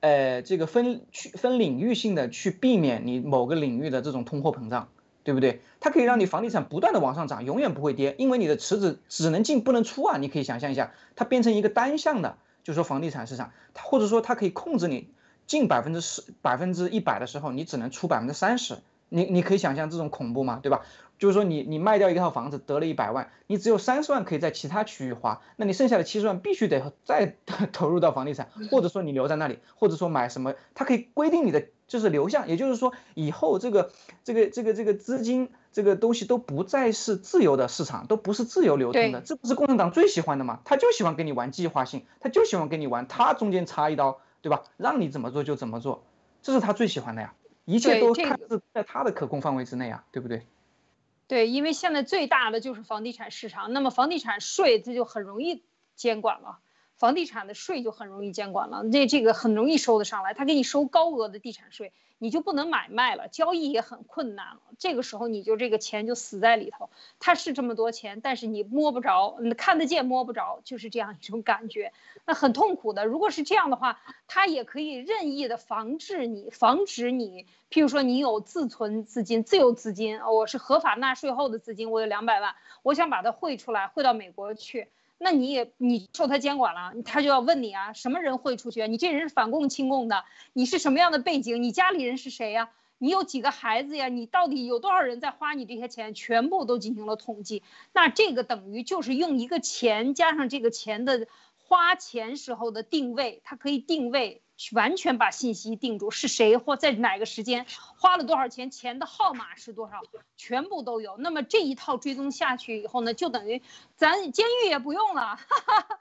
[0.00, 4.88] 呃，这个分区分领域性的去避免你某个领域的这种通货膨胀。
[5.26, 5.60] 对不对？
[5.80, 10.18] 它可以让你房地产不断的往上涨，永远不会跌，因为你的池子只能进不能出啊！
[10.18, 15.10] 你可以想象一下，它变成一个单向的，就是说房地产市场，它或者说它可以控制你
[15.48, 20.60] 进百分之十、百分之一百的时候，你只能出百分之三十，你你可以想象这种恐怖吗？
[20.62, 20.82] 对吧？
[21.18, 27.34] 就是说你你卖掉一套房子得了一百万，你只有三十万可以在其他区域花，那你剩下的七十万必须得再
[27.72, 31.66] 投入到房地产，或者说你留在那里，或者说买什么，它可以规定你的。
[31.86, 33.92] 就是流向，也就是说，以后这个
[34.24, 39.20] 这个这个这个资金这个东西都不再是自由的市场，都不是自由流通的。
[39.20, 40.60] 这不是共产党最喜欢的吗？
[40.64, 44.64] 他就喜欢跟你玩计划性，他就喜欢跟你玩，他中间插一刀，对吧？
[44.76, 46.04] 让你怎么做就怎么做，
[46.42, 47.34] 这是他最喜欢的呀。
[47.64, 50.46] 一切都看是在他的可控范围之内啊，对不对？
[51.28, 55.64] 对，因为现在最大的就是房地产市场，那么房地产税这就很容易
[55.96, 56.60] 监管了。
[56.96, 64.60] 房地产的税就很容易监管了，这这个很容易收得上来，他给你收高额的地产税，你就不能买卖了，交易也很困难了。
[64.78, 66.88] 这个时候你就这个钱就死在里头，
[67.20, 71.92] 它是这么多钱，但是你摸不着，你看得见摸不着，就是这样一种感觉，
[72.24, 73.04] 那很痛苦的。
[73.04, 84.88] 如果是这样的话，它也可以任意的防治你，防止你，譬如说你有自存资金、自有资金，我是合法纳税后的资金，我有两百万，我想把它汇出来，汇到美国去。
[85.18, 88.86] 那你也你受他监管了，他就要问你啊，什么人汇出去？
[88.86, 91.62] 你这人是反共亲共的，你是什么样的背景？
[91.62, 92.70] 你家里人是谁呀？
[92.98, 94.08] 你有几个孩子呀？
[94.08, 96.14] 你到底有多少人在花你这些钱？
[96.14, 97.62] 全部都进行了统计。
[97.92, 101.26] 那这个等于就是用一个钱加上这个钱的
[101.56, 104.42] 花钱时候的定位，它可以定位。
[104.72, 107.66] 完全把信息定住是谁或在哪个时间
[107.98, 110.00] 花了多少钱，钱的号码是多少，
[110.36, 111.16] 全部都有。
[111.18, 113.62] 那么这一套追踪下去以后呢，就等于
[113.96, 115.98] 咱监狱也不用了， 哈哈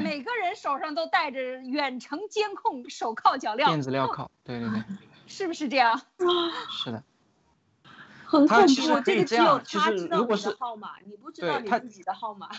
[0.00, 4.82] 每个人手上都带着远程监控，手铐脚镣，电子镣铐，对对对，
[5.26, 6.00] 是不是这样？
[6.70, 7.02] 是的，
[8.24, 9.00] 很恐怖。
[9.04, 12.50] 这个只有他知道你的号码，你不知道你自己的号码。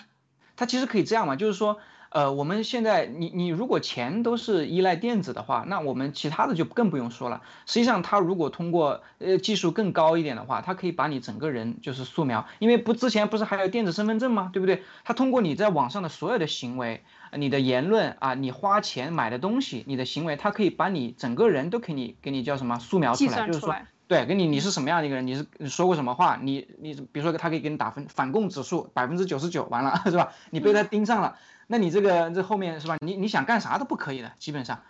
[0.57, 1.79] 他其实可以这样嘛，就是说。
[2.09, 7.41] 呃，我们现在你你如果钱都是依赖电子的话，那我们其他的就更不用说了。
[7.65, 14.49] 实际上，它如果通过呃技术更高一点的话，它可以把你整个人就是素描，因为不之前不是还有电子身份证吗？
[14.53, 14.83] 对不对？
[15.03, 17.03] 它通过你在网上的所有的行为，
[17.33, 23.75] 你的言论啊，你花钱买的东西，你的行为，它可以把你整个人都给你给你叫什么素描出来，就是说，
[24.07, 30.31] 对，跟你你是什么样的一个人，你是你说过什么话，你你比如说他可以给你打分，反共指数百分之九十九，完了是吧？
[30.49, 31.37] 你被他盯上了。
[31.67, 32.95] 那你这个这后面是吧？
[33.01, 34.83] 你你想干啥都不可以的，基本上，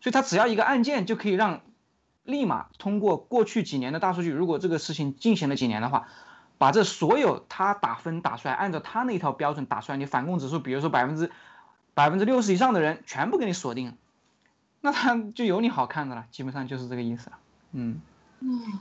[0.00, 1.60] 所以他只要一个按键就可以让，
[2.24, 6.08] 立马通过过去几年的大数据，如果这个事情进行了几年的话，
[6.58, 11.30] 把这所有他打分打出来，按照他那套标准打出来，你反共指数，比如说百分之
[11.94, 13.96] 百分之六十以上的人全部给你锁定，
[14.80, 17.36] 那他就有你好看的了，基本上就是这个意思了，
[17.70, 18.00] 嗯。
[18.44, 18.80] 嗯。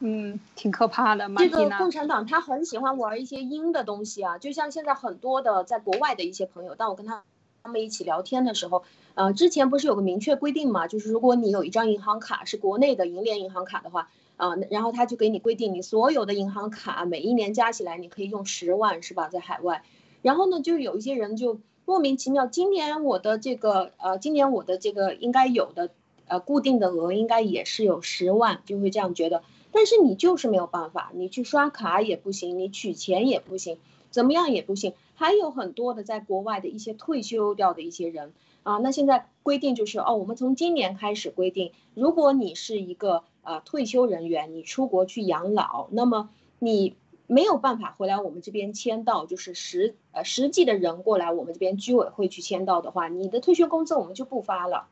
[0.00, 1.30] 嗯，挺可怕的。
[1.38, 7.22] 这个共产党他很喜欢玩一些阴的东西啊，就像现在很多的在国外的一些朋友，当我跟他
[7.62, 8.84] 他们一起聊天的时候，
[9.14, 19.28] 呃，之前不是有个明确规定嘛，就是如果你有一张银行卡是国内的银联银行卡的话，啊，然后他就给你规定，你所有的银行卡每一年加起来你可以用十万，是吧？
[19.28, 19.84] 在海外，
[20.20, 25.90] 然后呢，就有一些人就莫名其妙，今年我的这个呃，今年我的这个应该有的
[26.26, 29.42] 呃固定的额应该也是有十万，就会这样觉得。
[29.72, 33.78] 但是你就是没有办法，你去刷卡也不行，你取钱也不行，
[34.10, 34.94] 怎么样也不行。
[35.14, 46.96] 还有很多的在国外的一些退休掉的一些人啊，那现在规定就是哦，我们从今年开始规定，如果你是一个呃退休人员，你出国去养老，那么你
[47.26, 54.86] 没有办法回来我们这边签到，就是实呃实际的人过来我们这边居委会去签到的话，你的退休工资我们就不发了。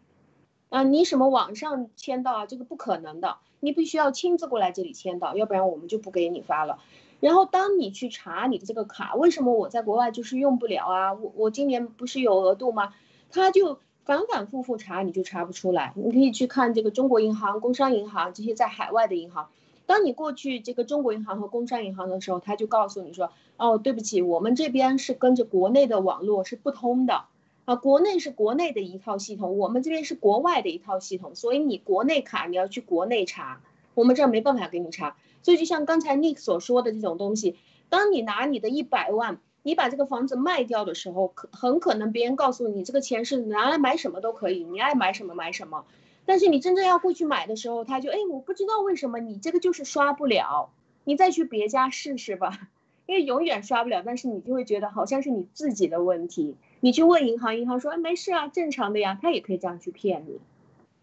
[0.73, 6.79] 啊，你什么网上签到啊，这个不可能的，你必须要亲自过来这里签到，要不然我们就不给你发了。
[7.21, 11.13] 然后当你去查你的这个卡，为什么我在国外就是用不了啊？
[11.13, 12.95] 我我今年不是有额度吗？
[13.31, 15.93] 他就反反复复查，你就查不出来。
[15.95, 19.51] 你可以去看这个中国银行、工商银行这些在海外的银行。
[19.85, 27.27] 当你过去这个中国银行和工商银行的时候，他就告诉你说，哦，对不起，我们这边是跟着国内的网络是不通的。
[27.65, 33.61] 啊，国内是国内的一套系统，我们这边是国外的一套系统，所以你国内卡你要去国内查，
[33.95, 35.17] 我们这儿没办法给你查。
[35.43, 37.57] 所以就像刚才 Nick 所说的这种东西，
[37.89, 45.85] 当你拿你的一百万，你把这个房子卖掉的时候，可很可能别人告诉你这个钱是拿来买什么都可以，你爱买什么买什么。
[46.25, 50.71] 但是你真正要过去买的时候，他就哎，我不知道为什么你这个就是刷不了，
[51.05, 52.69] 你再去别家试试吧，
[53.07, 54.03] 因为永远刷不了。
[54.05, 56.57] 但是你就会觉得好像是你自己的问题。
[56.85, 60.41] 你去问银行，银行说没事啊，正常的呀，他也可以这样去骗你。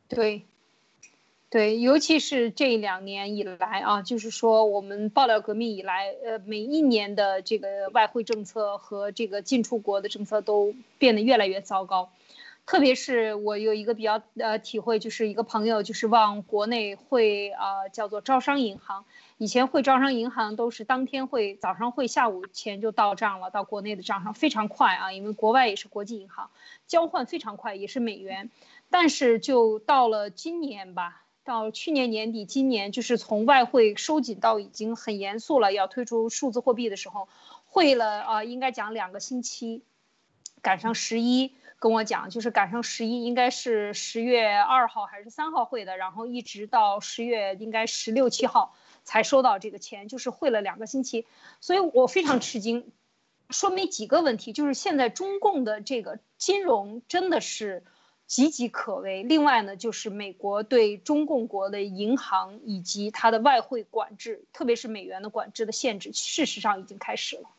[0.09, 0.43] 对，
[1.49, 12.09] 对，尤其是这两年以来啊，就是说我们爆料革命以来，呃，每一年的这个外汇政策和这个进出国的政策都变得越来越糟糕。
[12.69, 19.05] 特别是我有一个比较呃体会，就是一个朋友就是往国内汇啊，叫做招商银行。
[19.39, 26.51] 以前汇招商银行都是当天汇，早上汇，下午钱就到账了，到国内的账上非常快啊，因为国外也是国际银行，
[26.85, 28.51] 交换非常快，也是美元。
[28.91, 37.27] 但是就到了今年吧，到去年年底，今年就是从外汇收紧到已经很严肃了，要推出数字货币的时候，
[37.65, 39.81] 汇了啊，应该讲两个星期，
[40.61, 41.55] 赶上十一。
[41.79, 48.75] 跟我讲，就是赶上十一，应该是十月二号还是三号汇的，然后一直到十月应该十六七号
[49.05, 51.25] 才收到这个钱，就是汇了两个星期，
[51.61, 52.91] 所以我非常吃惊，
[53.49, 57.85] 说明几个问题，就是现在中共的这个金融真的是
[58.27, 59.23] 岌岌可危。
[59.23, 67.49] 另外呢，就是美国对中共国的银行以及它的外汇管制，特别是美元的管制的限制，事实上已经开始了。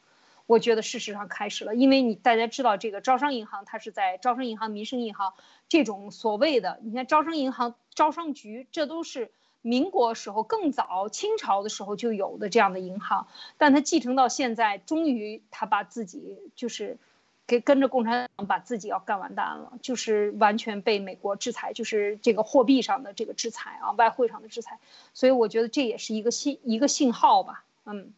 [0.51, 5.35] 我觉得事实上开始了，因为你大家知道这个招商银行，它是在招商银行、民生银行
[5.69, 9.31] 这种所谓的，你看招商银行、招商局，这都是
[9.63, 13.29] 民国时候更早清朝的时候就有的这样的银行，
[13.59, 16.99] 但它继承到现在，终于它把自己就是
[17.47, 24.81] 给跟着共产党把自己要干完蛋了，就是完全被美国制裁，就是这个货币上的这个制裁啊，外汇上的制裁，
[25.15, 28.13] 所以我觉得这也是一个信一个信号吧，嗯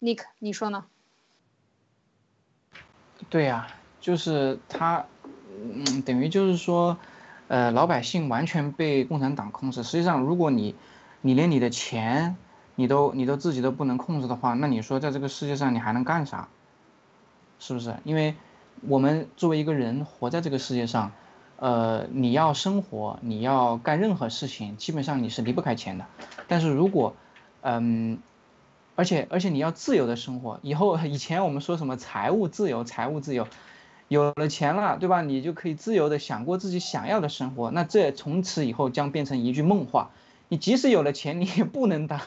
[0.00, 0.86] ，Nick，你说呢？
[3.30, 3.68] 对呀，
[4.00, 5.06] 就是他，
[5.46, 6.98] 嗯，等于就是说，
[7.46, 9.84] 呃，老百姓完全被共产党控制。
[9.84, 10.74] 实际上，如果你，
[11.20, 12.36] 你连你的钱，
[12.74, 16.48] 你都你都自己都不能控制的话，那你说在这个世界上你还能干啥？
[17.60, 17.94] 是不是？
[18.02, 18.34] 因为
[18.82, 21.12] 我们作为一个人活在这个世界上，
[21.54, 26.04] 呃，你要生活，你要干任何事情，基本上你是离不开钱的。
[26.48, 27.14] 但是如果，
[27.60, 28.18] 嗯。
[29.00, 33.48] 而且而且你要自由的生活，以后以前我们说什么财务自由，财务自由，
[34.08, 35.22] 有了钱了，对吧？
[35.22, 37.70] 你就可以自由的想过自己想要的生活。
[37.70, 40.10] 那这从此以后将变成一句梦话。
[40.50, 42.20] 你即使有了钱，你也不能当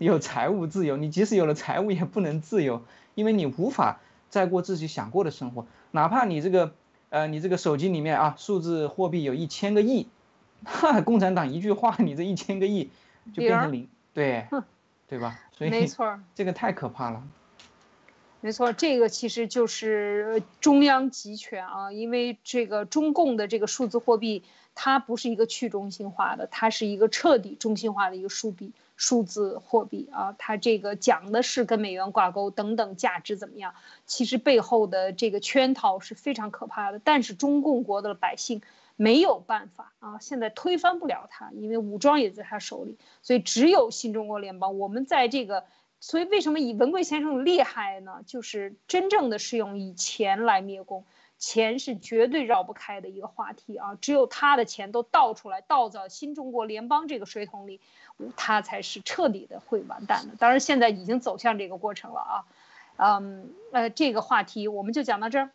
[0.00, 0.96] 有财务自由。
[0.96, 2.82] 你即使有了财务，也不能自由，
[3.14, 5.68] 因为你无法再过自己想过的生活。
[5.92, 6.72] 哪怕你这个
[7.10, 10.08] 呃，你这个手机里面啊，数字货币有一千个亿，
[10.66, 12.90] 哈，共产党一句话，你这一千个亿
[13.32, 14.46] 就变成零，对。
[15.08, 15.40] 对吧？
[15.52, 17.22] 所以没错， 这个太可怕了。
[18.40, 24.44] 没错，这个其实就是中央集权啊，因为这个中共的这个数字货币，
[24.76, 30.36] 它不是一个去中心化的，它是一个彻底中心化的一个数币数字货币啊。
[30.38, 33.74] 它这个讲的是跟美元挂钩等等价值怎么样，
[34.06, 37.00] 其实背后的这个圈套是非常可怕的。
[37.02, 38.60] 但是中共国的百姓。
[39.00, 44.76] 没有办法啊，现在推翻不了他，因为武装也在他手里，所以只有新中国联邦。
[44.76, 45.64] 我们在这个，
[46.00, 48.22] 所以为什么以文贵先生厉害呢？
[48.26, 51.04] 就是真正的是用以钱来灭共，
[51.38, 53.94] 钱是绝对绕不开的一个话题啊。
[54.00, 57.80] 只有他的钱都倒出来，倒到新中国联邦这个水桶里，
[58.36, 60.34] 他才是彻底的会完蛋的。
[60.40, 62.44] 当然，现在已经走向这个过程了啊。
[62.96, 65.50] 嗯，呃，这个话题我们就讲到这儿。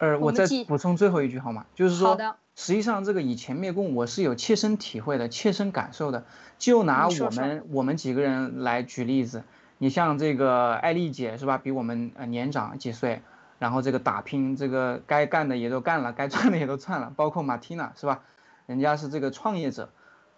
[0.00, 1.64] 呃，我再补充最后一句好吗？
[1.74, 2.18] 就是说。
[2.56, 6.24] 实际上，这个以前灭共，我是有切身体会的、切身感受的。
[6.58, 9.44] 就拿我们我们几个人来举例子，
[9.78, 11.56] 你像这个艾丽姐是吧？
[11.56, 13.22] 比我们呃年长几岁，
[13.58, 17.10] 然后这个打拼，这个该干的也都干了，该赚的也都赚了。
[17.16, 18.20] 包括马蒂娜是吧？
[18.66, 19.88] 人家是这个创业者，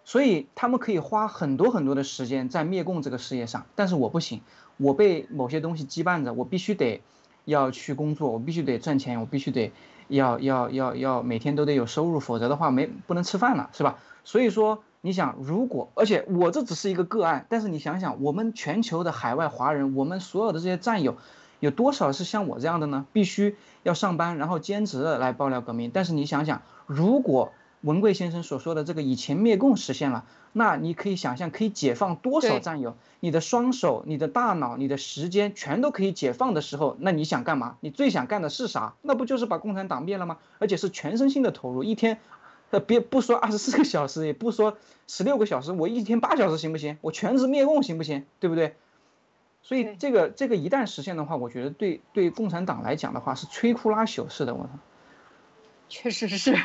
[0.05, 3.65] 所以他们可以花很多很多的时间在灭共这个事业上。
[3.75, 4.39] 但是我不行，
[4.77, 7.01] 我被某些东西羁绊着，我必须得
[7.45, 9.71] 要去工作，我必须得赚钱，我必须得
[10.07, 13.97] 要要要要每天都得有收入，否则的话没不能吃饭了，是吧？
[14.23, 21.17] 所以说，你想，如果而且我这只是一个个案，但是你想想，我们全球的海外华人，我们所有的这些战友，
[21.59, 23.05] 有多少是像我这样的呢？
[23.11, 25.91] 必须要上班，然后兼职来爆料革命。
[25.93, 27.51] 但是你想想，如果
[27.83, 30.23] 文贵先生所说的这个以前灭共实现了，
[30.53, 32.95] 那你可以想象可以解放多少战友？
[33.19, 37.75] 你的双手、你的大脑、你的时间全都可以解放的时候，那你想干嘛？
[37.81, 38.93] 你最想干的是啥？
[39.01, 40.37] 那不就是把共产党灭了吗？
[40.59, 42.19] 而且是全身心的投入，一天，
[42.69, 44.77] 呃，别不说二十四个小时，也不说
[45.07, 46.97] 十六个小时，我一天八小时行不行？
[47.01, 48.25] 我全职灭共行不行？
[48.39, 48.75] 对不对？
[49.61, 54.69] 所以这个这个一旦实现的话，我觉得对对共产党来讲的话是摧枯拉朽式的，我操。
[55.93, 56.55] 确实是，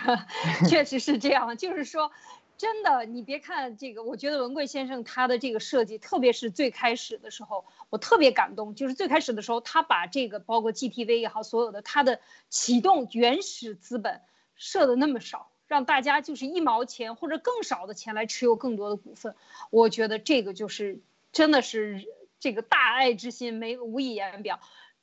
[0.71, 1.55] 确实是这样。
[1.59, 2.11] 就是说，
[2.57, 8.75] 真的，你别看这个，我觉得文贵先生他的这个设计，特别是最开始的时候，我特别感动。
[8.75, 14.23] 就是最开始的时候，他把这个包括 GTV 也好，所有的他的启动原始资本
[14.57, 19.35] 设的那么少，让大家就是一毛钱或者更少的钱来持有更多的股份。
[19.69, 21.03] 我觉得这个就是
[21.33, 22.07] 真的是
[22.41, 24.59] 这个大爱之心，没无以言表。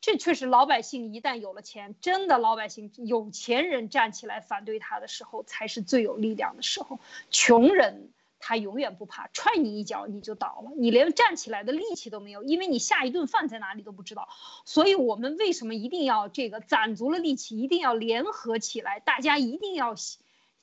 [0.06, 7.00] 这确实，老百姓一旦有了钱，真的老百姓有钱人站起来反对他的时候，才是最有力量的时候。
[7.32, 14.30] 穷人他永远不怕，踹你一脚你就倒了，你连站起来的力气都没有，因为你下一顿饭在哪里都不知道。
[14.64, 19.96] 所以我们为什么一定要这个攒足了力气，一定要联合起来，大家一定要。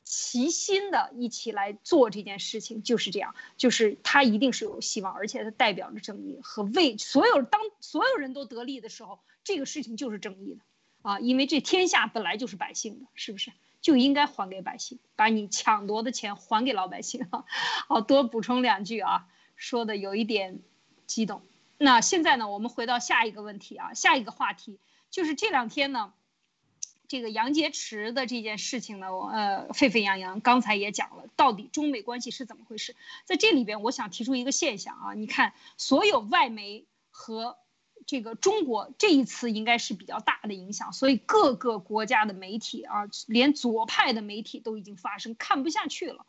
[0.05, 10.61] 齐心的一起来做这件事情，就是这样，就是他一定是有希望，而且他代表着正义和为所有当所有人都得利的时候，这个事情就是正义的，
[11.03, 17.26] 啊，因为这天下本来就是百姓的，是不是就应该还给百姓，把你抢夺的钱还给老百姓？
[17.88, 19.26] 好多补充两句啊，
[19.57, 20.62] 说的有一点
[21.07, 21.43] 激动。
[21.78, 24.78] 那现在呢，我们回到下一个问题啊，下一个话题
[25.11, 26.12] 就是这两天呢。
[27.09, 30.40] 这个杨洁篪的这件事情呢，我呃，沸沸扬扬。
[30.40, 32.97] 刚才也讲了，到底中美关系是怎么回事？
[33.26, 37.59] 在这里边，我想提出一个现象啊，你看，所有外媒和
[38.07, 46.26] 这个中国这一次应该是比较大的影响，所以各个国家的媒体啊，连左派的媒体都已经发声，看不下去了，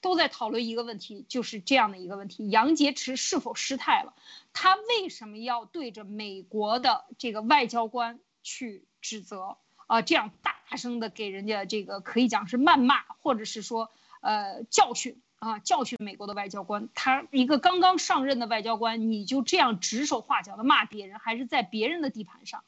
[0.00, 4.14] 都在讨论一个问题，就是这样的一个问题：杨洁篪是否失态了？
[4.52, 9.56] 他为什么要对着美国的这个外交官去指责？
[9.86, 13.90] 啊，这样大声的给人家这个可以讲是谩骂，或者是说
[14.22, 16.88] 呃教训啊，教训美国的外交官。
[16.94, 22.62] 他一个刚刚上任的外交官，你就这样指手画脚的骂别人，还是在别人的地盘上。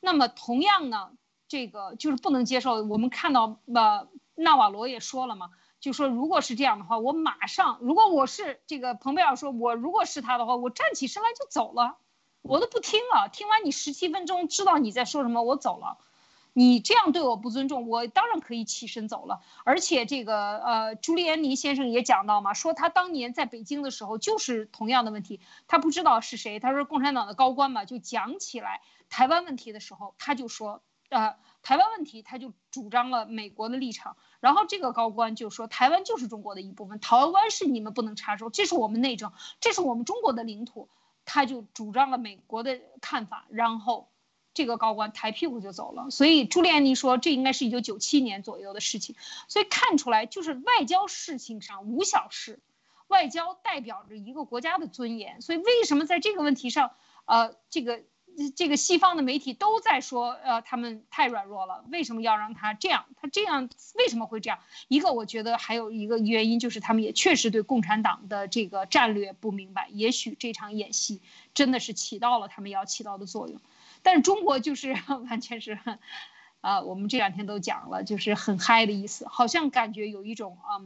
[0.00, 1.12] 那么同样呢，
[1.48, 2.82] 这个就是不能接受。
[2.82, 5.48] 我们看到呃纳瓦罗也说了嘛，
[5.80, 11.96] 就说如果是这样的话，我马上，如果我是这个蓬佩奥说，我如果是他的话，我站起身来就走了，
[12.42, 13.30] 我都不听了。
[13.32, 15.96] 听完你十七分钟，知道你在说什么，我走了。
[16.52, 19.40] 你这样对我不尊重，我当然可以起身走了。
[19.64, 40.88] 而且这个呃，朱利安尼先生也讲到嘛，说他当年在北京的时候就是同样的问题，他不知道是谁，他说共产党的高官嘛，就讲起来台湾问题的时候，他就说，呃，台湾问题他就主张了美国的立场，然后这个高官就说台湾就是中国的一部分，台湾是你们不能插手，这是我们内政，这是我们中国的领土，
[41.24, 44.09] 他就主张了美国的看法，然后。
[44.60, 49.16] 这个高官抬屁股就走了，所以朱利安尼说这应该是一九九七年左右的事情，
[49.48, 52.60] 所以看出来就是外交事情上无小事，
[53.08, 56.90] 外交代表着一个国家的尊严，所以为什么在这个问题上，
[57.24, 58.02] 呃，这个
[58.54, 63.06] 这个西方的媒体都在说，呃，他们太软弱了，为什么要让他这样？
[63.16, 64.58] 他这样为什么会这样？
[64.88, 71.22] 一个我觉得还有一个原因就是他们也确实对共产党的这个战略不明白，也许这场演戏
[71.54, 73.58] 真的是起到了他们要起到的作用。
[74.02, 74.94] 但是中国就是
[75.28, 75.78] 完全是，
[76.60, 80.80] 啊，我们这两天都讲了，就是很嗨的意思，好像感觉有一种啊，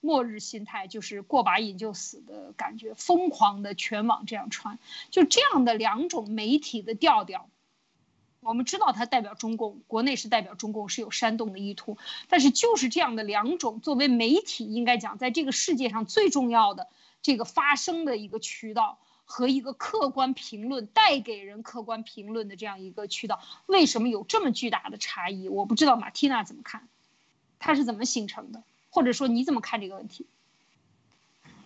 [0.00, 4.78] 末日心态，就是过把瘾就死的感觉，疯狂的全网这样传，
[5.10, 7.48] 就这样的两种媒体的调调，
[8.40, 11.98] 我们知道它代表中共，国内是代表中共是有煽动的意图，
[12.28, 16.88] 但是就是这样的两种作为媒体应该讲在这个世界上最重要的
[17.22, 18.98] 这个发声的一个渠道。
[19.26, 25.48] 和一个客观评论带给人客观评论的这样一个渠道，为什么有这么巨大的差异？
[25.48, 26.88] 我不知道马蒂娜怎么看，
[27.58, 28.62] 它是怎么形成的？
[28.88, 30.24] 或者说你怎么看这个问题？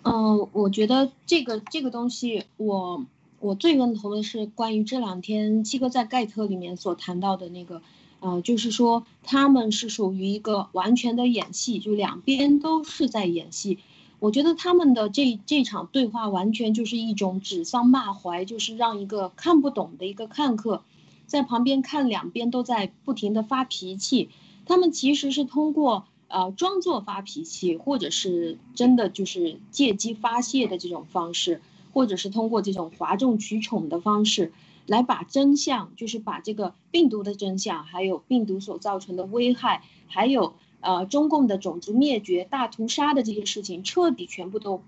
[0.02, 3.04] 嗯，我觉得这个这个东西，我
[3.38, 7.82] 我最认同的是关于这两天七哥在盖特里面所谈到的那个，
[8.20, 13.78] 呃，就是说他们是属于一个完全的演戏，就两边都是在演戏。
[14.20, 20.82] 我觉得他们的这这场对话完全就是一种指桑骂槐，就是让一个看不懂的一个看客，
[21.26, 24.28] 在旁边看两边都在不停的发脾气，
[24.66, 31.62] 他们其实是通过呃装作发脾气，或者是真的就是借机发泄的这种方式，
[31.94, 34.52] 或者是通过这种哗众取宠的方式，
[34.84, 44.82] 来把真相，就是把这个病毒的真相，还有病毒所造成的危害，还有呃中共的种族灭绝、大屠杀的这些事情，彻底全部都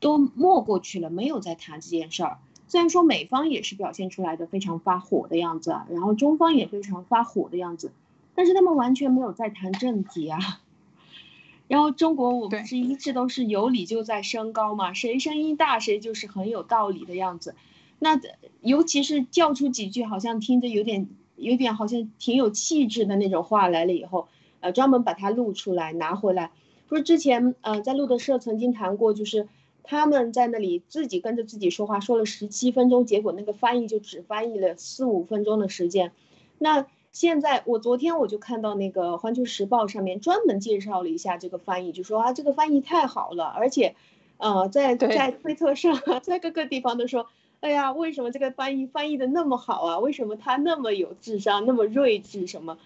[0.00, 2.38] 都没过去了，没有再谈这件事儿。
[2.66, 7.92] 虽然说美方也是表现出来的非常发火的样子啊，然后中方也非常发火的样子，
[8.34, 10.38] 但是他们完全没有在谈正题啊。
[11.68, 17.54] 然后中国我们是一直都是有理就在升高嘛，谁声音大谁就是很有道理的样子。
[17.98, 18.20] 那
[18.60, 24.28] 尤其是叫出几句好像听着有点有点好像挺有气质的那种话来了以后，
[24.64, 26.50] 呃，专门把它录出来拿回来。
[26.88, 29.46] 不是之前呃在路德社曾经谈过，就是。
[29.86, 36.12] 他们在那里自己跟着自己说话，说了十七分钟，结果那个翻译就只翻译了四五分钟的时间。
[36.56, 43.94] 那现在我昨天我就看到那个《环球时报》上面专门介绍了一下这个翻译，就说啊这个翻译太好了，而且，
[44.38, 47.26] 呃在在推特上， 在各个地方都说，
[47.60, 49.98] 哎呀为什么这个翻译翻译的那么好啊？
[49.98, 52.46] 为什么他那么有智商，那么睿智？
[52.46, 52.78] 什么？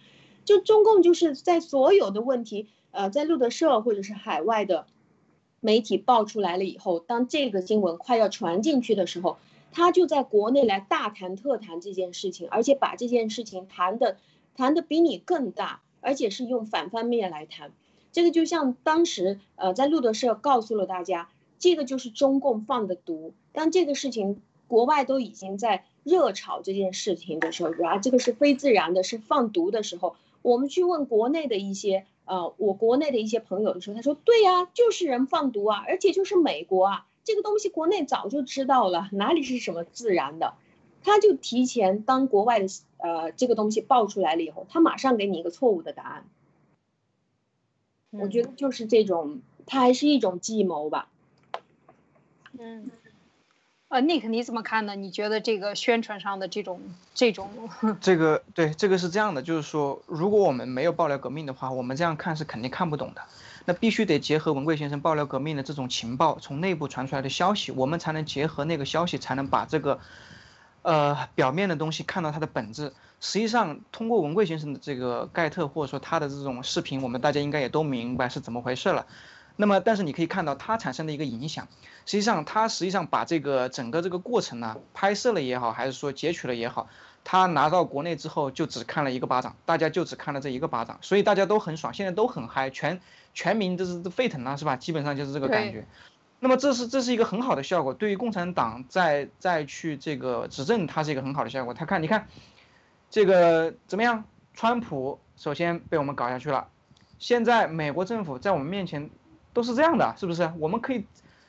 [0.48, 4.86] 就中共就是在所有的问题，呃在路德社或者是海外的。
[5.60, 9.38] 媒体爆出来了以后，当这个新闻快要传进去的时候，
[9.72, 14.18] 他就在国内来大谈特谈这件事情，而且把这件事情谈的
[14.54, 17.72] 谈的比你更大，而且是用反方面来谈。
[18.12, 21.28] 这个就像当时呃在路德社告诉了大家，
[21.58, 23.34] 这个就是中共放的毒。
[23.52, 32.06] 当这个事情国外都已经在热炒这件事情的时候，啊这个是非自然的，是放毒的时候，我们去问国内的一些。
[32.30, 40.52] 呃，我国内的一些朋友的时候，他说对呀，就是人放毒啊，而且就是美国啊，这个东西国内早就知道了，哪里是什么自然的，
[41.02, 42.66] 他就提前当国外的
[42.98, 46.28] 呃这个东西爆出来了以后，他马上给你一个错误的答案。
[48.10, 51.08] 我觉得就是这种，它还是一种计谋吧。
[52.58, 52.90] 嗯。
[53.88, 54.94] 呃，Nick，你怎么看呢？
[54.94, 56.78] 你觉得这个宣传上的这种
[57.14, 57.48] 这种？
[58.02, 63.22] 这个对，这个是这样的，就是说，如果我们没有爆料革命的话，我们这样看是肯定看不懂的。
[63.64, 69.98] 那必须得结合文贵先生爆料革命的这种情报，从内部传出来的消息，我们才能结合那个消息，才能把这个，
[70.82, 72.92] 呃，表面的东西看到它的本质。
[73.20, 79.06] 实际上，通过文贵先生的这个盖特或者说他的这种视频，我们大家应该也都明白是怎么回事了。
[79.60, 81.66] 那么，但是你可以看到它产生的一个影响。
[82.06, 86.88] 实际上，它实际上把这个整个这个过程呢，拍摄了也好，还是说截取了也好，
[87.24, 93.00] 他拿到国内之后就只看了一个巴掌，大家就只看了这一个巴掌，所以大家都很爽，现在都很嗨，全
[93.34, 94.76] 全民都是沸腾了，是吧？
[94.76, 95.84] 基本上就是这个感觉。
[96.38, 101.74] 那么这是这是一个很好的效果，对于共产党再再去这个执政，它是一个很好的效果。
[101.74, 102.28] 他看，你看，
[103.10, 104.22] 这个怎么样？
[104.54, 106.68] 川普首先被我们搞下去了，
[107.18, 109.10] 现在美国政府在我们面前。
[109.52, 110.52] 都是这样的，是不是？
[110.58, 111.04] 我们可以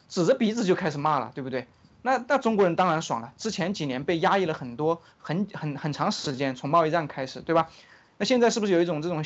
[0.07, 1.67] 指着鼻子就开始骂了，对不对？
[2.01, 3.33] 那那中国人当然爽了。
[3.37, 7.69] 之前几年被压抑了很多，很很很长时间，从贸易战开始，对吧？
[8.17, 9.23] 那现在是不是有一种这种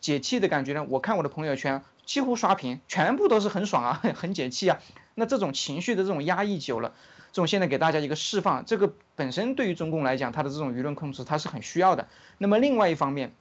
[0.00, 0.84] 解气的感觉呢？
[0.88, 4.78] 我看我的朋友圈，几乎刷屏，全部都是很爽啊， 很解气啊。
[5.14, 6.92] 那这种情绪的这种压抑久了，
[7.32, 12.08] 这种现在给大家一个释放，这个本身对于中共来讲，它的这种舆论控制，它是很需要的。
[12.38, 13.32] 那么另外一方面，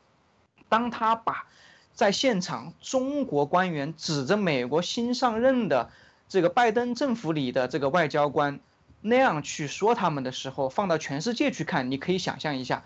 [0.70, 1.48] 当他把
[1.96, 5.90] 在现场，中国官员指着美国新上任的
[6.28, 8.60] 这个拜登政府里的这个外交官
[9.02, 12.84] 那样去说他们的时候，放到全世界去看，你可以想象一下，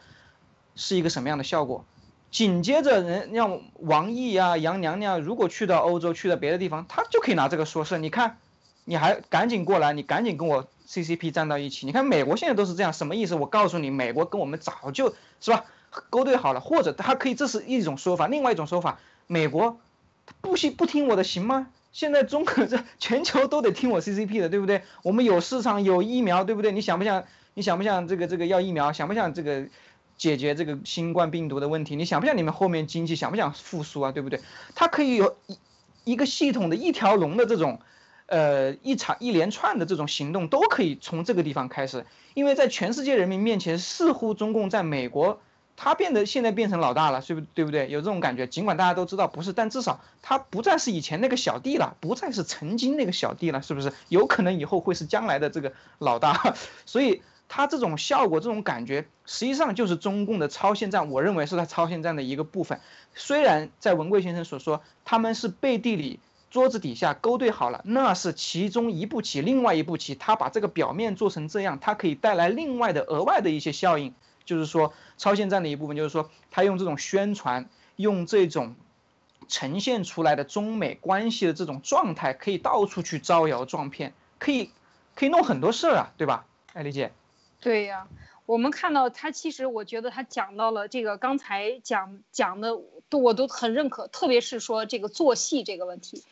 [0.76, 1.86] 是一个什么样的效果。
[2.30, 7.98] 紧接着，人让王毅啊、杨娘娘如果去到欧洲、去到别的地方，他就可以拿这个说事。
[7.98, 8.38] 你看，
[8.86, 11.88] 你还赶紧过来，你赶紧跟我 CCP 站到一起。
[11.88, 13.34] 你看美国现在都是这样，什么意思？
[13.34, 15.66] 我告诉你，美国跟我们早就是吧。
[16.10, 18.28] 勾兑好了，或者他可以，这是一种说法。
[18.28, 19.80] 另外一种说法，美国
[20.42, 21.68] 不行不听我的行吗？
[21.92, 24.84] 现在中国这全球都得听我 CCP 的，对不对？
[25.02, 26.72] 我们有市场有疫苗，对不对？
[26.72, 27.24] 你想不想？
[27.56, 28.94] 你想不想这个这个要疫苗？
[28.94, 29.66] 想不想这个
[30.18, 31.96] 解决这个新冠病毒的问题？
[31.96, 34.12] 你想不想你们后面经济想不想复苏啊？
[34.12, 34.40] 对不对？
[34.76, 35.58] 它可以有一
[36.12, 37.82] 一个系统的一条龙的这种，
[38.28, 45.42] 呃，一场一连串的这种行动都可以从这个地方开始，因为在全世界人民面前，似乎中共在美国。
[45.82, 47.90] 他变得现在变成老大了，是不对不对？
[47.90, 53.94] 有这种感觉，尽管大家都知道不是，但至少他不再是以前那个小弟了，不再是曾经那个小弟了，是不是？
[54.10, 56.54] 有可能以后会是将来的这个老大，
[56.86, 61.10] 所以他这种效果、这种感觉，实际上就是中共的超限战。
[61.12, 62.82] 我认为是他超限战的一个部分。
[63.16, 66.20] 虽然在文贵先生所说，他们是背地里
[66.52, 74.14] 桌子底下勾兑好了，那是其中一步棋，另外一步棋，他把这个表面做成这样，它可以带来另外的额外的一些效应。
[74.50, 78.76] 就是说超限战的一部分，就是说他用这种宣传，用这种
[79.48, 84.72] 呈现出来的中美关系的这种状态，可以到处去招摇撞骗，可以
[85.14, 86.48] 可以弄很多事儿啊，对吧？
[86.74, 87.12] 艾丽姐。
[87.62, 88.08] 对呀，
[88.48, 96.24] 我们看到他其实，我觉得他讲到了这个刚才讲讲的，都我都很认可，特别是说这个做戏这个问题。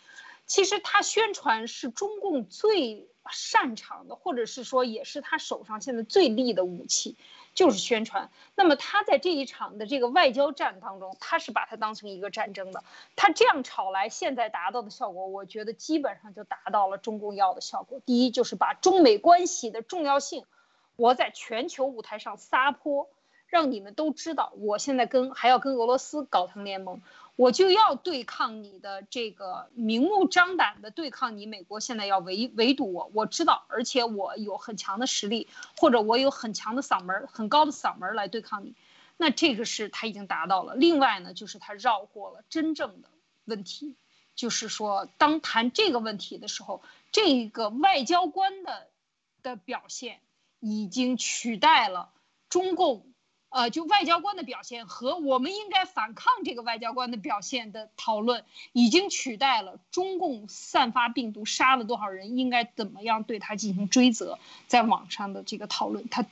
[0.47, 7.17] 其实他宣传是中共最擅长的，或者是说也是他手上现在最利的武器，
[7.57, 8.29] 就是宣传。
[8.53, 12.83] 那么他在这一场的这个外交战当中，他是把它当成一个战争的。
[13.15, 17.99] 他这样吵来，现在达到的效果，我觉得基本上就达到了中共要的效果。
[18.05, 20.45] 第一就是把中美关系的重要性。
[20.97, 23.09] 我在全球舞台上撒泼，
[23.47, 27.01] 让你们都知道，我现在跟还要跟俄罗斯搞成联盟，
[27.37, 31.45] 我就要对抗你的这个明目张胆的对抗你。
[31.45, 38.75] 美国现在要围围堵我，我知道，而且我有很强的实力，或者我有很强的嗓门、很高的嗓门来对抗你。
[39.15, 40.75] 那这个是他已经达到了。
[40.75, 43.07] 另外呢，就是他绕过了真正的
[43.45, 43.95] 问题，
[44.35, 46.83] 就是说，当谈这个问题的时候，
[47.13, 48.87] 这个外交官的
[49.41, 50.19] 的表现。
[50.59, 52.09] 已经取代了
[52.49, 53.13] 中共，
[53.57, 64.37] 呃，就外交官的表现和我们应该反抗这个外交官的表现的讨论，已经取代了中共散发病毒杀了多少人，应该怎么样对他进行追责，
[64.67, 66.23] 在网上的这个讨论，他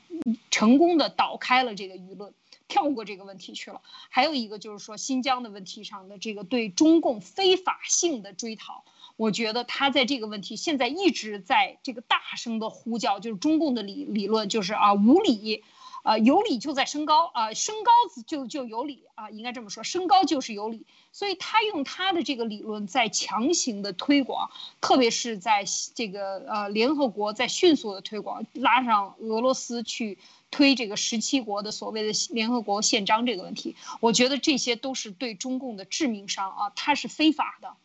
[0.52, 2.32] 成功的导开了这个舆论，
[2.68, 3.82] 跳过这个问题去了。
[4.12, 8.84] 还有一个就是说新疆的问题上的这个对中共非法性的追讨。
[9.18, 15.64] 我觉得他在这个问题现在一直在这个大声的呼叫，就是中共的理理论，就是啊无理，
[16.06, 17.92] 啊有理就在升高啊升高
[18.28, 30.20] 就就有理啊应该这么说，升高就是有理，所以他用他的这个理论在强行的推广，特别是在这个呃联合国在迅速的推广，拉上俄罗斯去
[30.52, 37.76] 推这个十七国的所谓的联合国宪章这个问题，我觉得这些都是对中共的致命伤啊，它是非法的。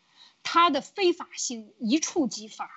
[0.42, 2.70] 他的非法性一触即发，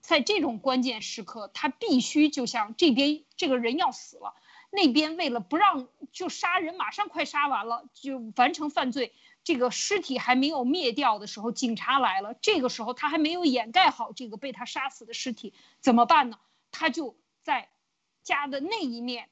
[0.00, 4.32] 在这种关键时刻，他必须就像这边这个人要死了，
[4.74, 9.12] 那边为了不让就杀人，马上快杀完了就完成犯罪，
[9.44, 16.38] 这个尸体还没有灭掉的时候，警察来了，这个时候他还没有掩盖好这个被他杀死的尸体，怎么办呢？
[16.72, 17.68] 他就在
[18.24, 19.28] 家的那一面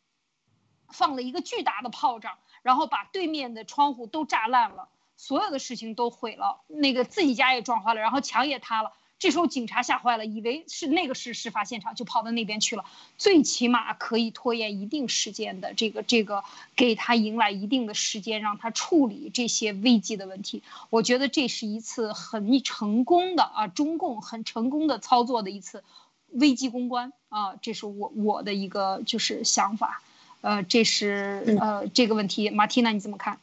[0.92, 4.88] 放了一个巨大的炮仗，然后把对面的窗户都炸烂了。
[5.16, 8.92] 所有的事情都毁了，那个自己家也撞坏了，然后墙也塌了。
[9.22, 12.84] 这时候警察吓坏了，以为是那个是事发现场，就跑到那边去了。
[13.16, 16.42] 最起码可以拖延一定时间的，这个这个
[16.74, 20.64] 给他迎来一定的时间，让他处理这些危机的问题。
[20.90, 25.84] 我觉得这是一次很成功的啊，中共很成功的操作的一次
[26.32, 30.02] 危机公关啊，这是我我的一个就是想法。
[30.40, 33.38] 呃，这是呃这个问题，马蒂娜你怎么看？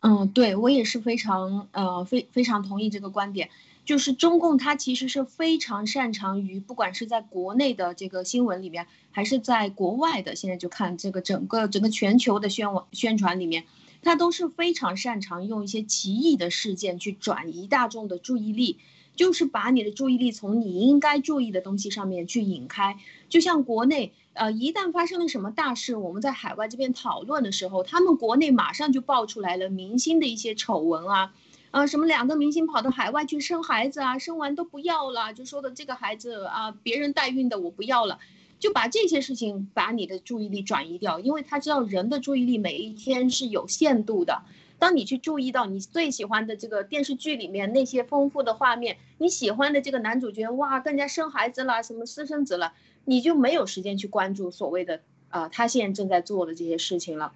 [0.00, 3.50] 嗯，对我也是非常呃非非常同意这个观点，
[3.88, 13.64] 就是中共它其实是非常擅长于不管是在国内的这个新闻里面，还是在国外的，现在就看这个整个整个全球的宣网宣传里面，
[14.02, 18.76] 它都是非常擅长用一些奇异的事件去转移大众的注意力，
[19.16, 22.98] 就是把你的注意力从你应该注意的东西上面去引开，
[23.30, 24.12] 就像国内。
[24.34, 31.34] 呃，一旦发生了什么大事，我们在海外这边讨论的时候，他们国内马上就爆出来了明星的一些丑闻啊，
[31.70, 38.18] 啊，什么两个明星跑到海外去生孩子啊，生完都不要了，就说的这个孩子啊，别人代孕的我不要了，
[38.58, 44.42] 就把这些事情把你的注意力转移掉，因为他知道人的注意力每一天是有限度的，
[44.78, 52.72] 当你去注意到你最喜欢的这个电视剧里面那些丰富的画面，你喜欢的这个男主角哇，更加生孩子了，什么私生子了。
[53.04, 55.00] 你就没有时间去关注所谓的
[55.30, 57.32] 呃他现在正在做的这些事情了，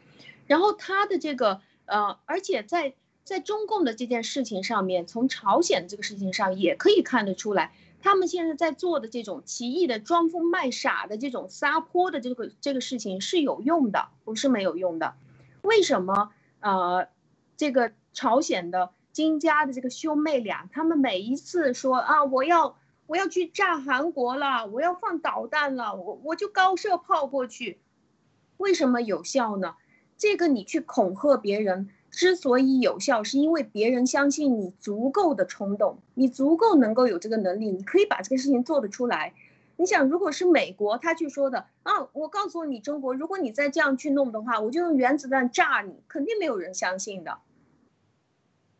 [0.46, 2.92] 然后他的这个呃，而且在
[3.24, 15.14] 在中共的这件事情上面，从朝鲜这个事情上也可以看得出来，他们现在在做的这种奇异的装疯卖傻的这种撒泼的这个这个事情是有用的，不是没有用的。
[15.62, 17.08] 为什么呃
[17.56, 22.76] 这个朝鲜的金家的这个兄妹俩，他们每一次说啊我要。
[23.08, 27.78] 我要去炸韩国了，我要放导弹了，我我就高射炮过去，
[28.56, 29.74] 为什么有效呢？
[30.16, 39.32] 这个你去恐吓别人，之所以有效，是因为别人相信你足够的冲动，你足够能够有这个能力，你可以把这个事情做得出来。
[39.78, 47.38] 你想，如果是美国他去说的啊，我告诉你中国，如果你再这样去弄的话，我就用原子弹炸你，肯定没有人相信的。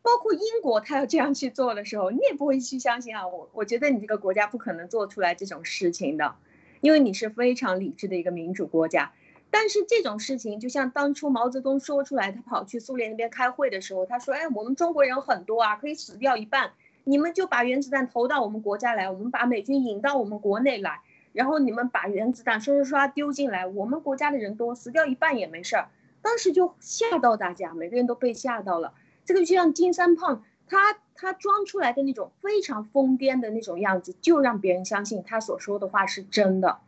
[0.03, 3.27] 包括英国，他要这样去做的时候，你也不会去相信啊。
[3.27, 6.35] 我我觉得你这个国家不可能做出来这种事情的，
[6.81, 9.11] 因为你是非常理智的一个民主国家。
[9.55, 16.71] 但是这种事情，就像当初毛泽东说出来，他跑去苏联那边开会的时候，他说：“哎，我们中国人很多啊，可以死掉一半，
[17.03, 21.01] 你们就把原子弹投到我们国家来，我们把美军引到我们国内来，
[21.33, 25.89] 然后你们把原子弹刷刷刷丢进来，我们国家的人多，死掉一半也没事儿。”
[26.23, 28.95] 当时就吓到大家，每个人都被吓到了。
[29.23, 36.79] 这个就像金三胖，他他装出来的那种非常疯癫的那种样子，就让别人相信他所说的话是真的。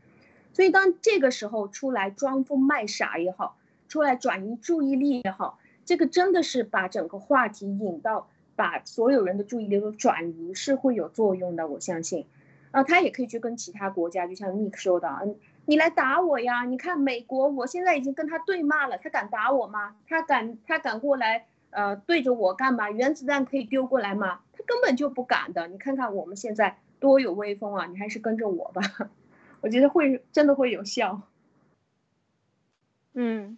[0.55, 3.57] 所以，当这个时候出来装疯卖傻也好，
[3.89, 11.67] 出来转移注意力也好，这个真的是把整个话题引到，把所有人的注意力都转移，是会有作用的。
[11.67, 12.25] 我相信，
[12.71, 15.35] 啊，他也可以去跟其他国家，就像 Nick 说的，嗯，
[15.65, 16.63] 你来打我呀？
[16.63, 19.97] 你看美国，我现在已经跟他对骂了，他敢打我吗？
[20.07, 22.89] 他敢，他敢过来，呃，对着我干嘛？
[22.89, 24.39] 原子弹可以丢过来吗？
[24.53, 25.67] 他根本就不敢的。
[25.67, 27.85] 你看看我们现在多有威风啊！
[27.87, 28.81] 你还是跟着我吧。
[29.61, 31.21] 我觉得会真的会有效。
[33.17, 33.57] 嗯，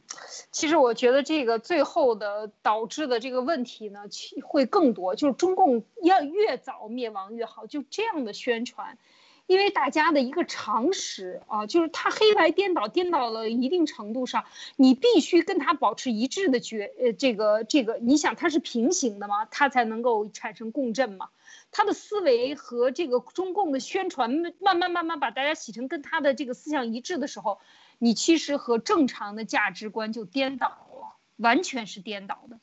[0.51, 4.03] 其实我觉得这个最后的导致的这个问题呢，
[4.43, 8.99] 会更多，就是中共要越早灭亡越好，就这样的宣传，
[9.47, 14.45] 因为大家的一个常识啊，就是他黑白颠倒，颠倒了一定程度上，
[14.75, 19.45] 你必须跟他保持一致的觉，呃，这个这个，你想它是平行的吗？
[19.49, 21.29] 它才能够产生共振嘛。
[21.71, 27.59] 他的思维和这个中共的宣传，慢慢慢慢把大家洗成跟他的这个思想一致的时候，
[27.99, 32.59] 你其实和正常的价值观就颠倒了，完全是颠倒的，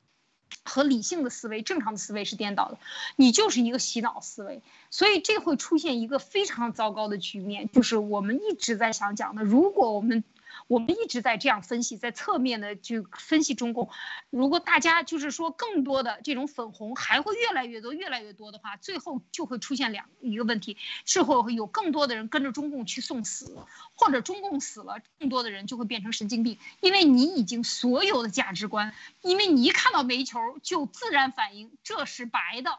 [0.65, 2.79] 和理性的思维、正常的思维是颠倒的，
[3.17, 10.25] 你就是一个洗脑思维，所以这会出现一个非常糟糕的局面，就是我们一直在想讲的，如果我们。
[10.67, 13.91] 我们一直在这样分析，在侧面的去分析中共。
[14.31, 23.59] 如果大家就是说更多的这种粉红还会越来越多、越来越多的话，最后就会出现两一个问题：是会有更多的人跟着中共去送死，
[23.95, 26.59] 或者中共死了，更多的人就会变成神经病。
[26.81, 32.79] 因为你已经所有的价值观，因为你一看到煤球就自然反应这是白的，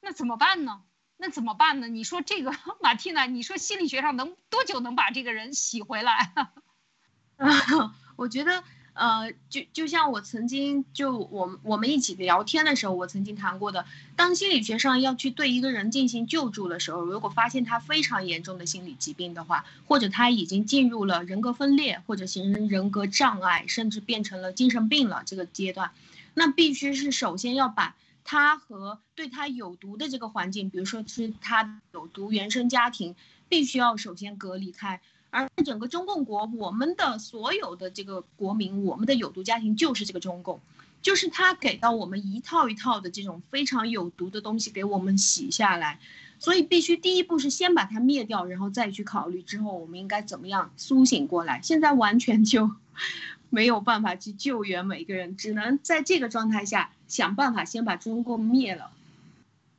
[0.00, 0.82] 那怎么办呢？
[1.16, 1.88] 那怎么办呢？
[1.88, 6.32] 你说这个 马蒂娜，你说心理学上能多久能把这个人洗回来？
[8.16, 8.62] 我觉得，
[8.92, 25.90] 呃，就就像我曾经就我我们一起聊天的时候，我曾经谈过的，当心理学上要去对一个人进行救助的时候，如果发现他非常严重的心理疾病的话，或者他已经进入了人格分裂或者形成人格障碍，甚至变成了精神病了这个阶段，
[26.34, 33.16] 那必须是首先要把他和对他有毒的这个环境，比如说是他有毒原生家庭，
[33.48, 35.00] 必须要首先隔离开。
[35.34, 40.60] 而整个中共国，我们的所有的这个国民，我们的有毒家庭就是这个中共，
[41.02, 45.98] 就是他给到我们一套一套的这种非常有毒的东西给我们洗下来，
[46.38, 51.60] 所以必须第一步是先把它灭掉，然后再去考虑之后我们应该怎么样苏醒过来。
[51.64, 52.70] 现在完全就
[53.50, 58.92] 没有办法去救援每个人，只能在这个状态下想办法先把中共灭了。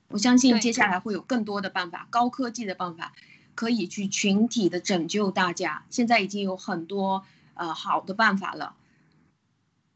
[0.10, 3.14] 我相信接下来会有更多的办法，高科技的办法。
[3.56, 7.26] 可以去群体的拯救大家，现在已经有很多
[7.56, 8.76] 呃好的办法了。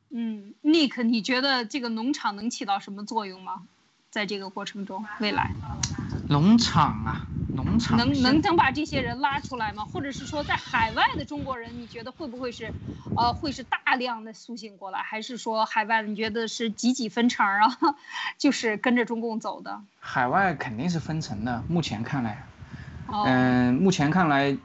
[0.09, 3.67] 嗯，Nick，你觉得这个农场能起到什么作用吗？
[4.09, 5.51] 在这个过程中，未来？
[6.29, 9.85] 农场啊，农场能能能把这些人拉出来吗？
[9.85, 12.73] 或者是说，在海外的中国人，你觉得会不会是，
[13.15, 17.77] 呃，会是大量的苏醒过来，还是说海外你觉得是几几分成啊？
[18.39, 19.79] 就是跟着中共走的？
[19.99, 22.47] 海外肯定是分成的，目前看来。
[23.11, 24.55] 嗯，目前看来，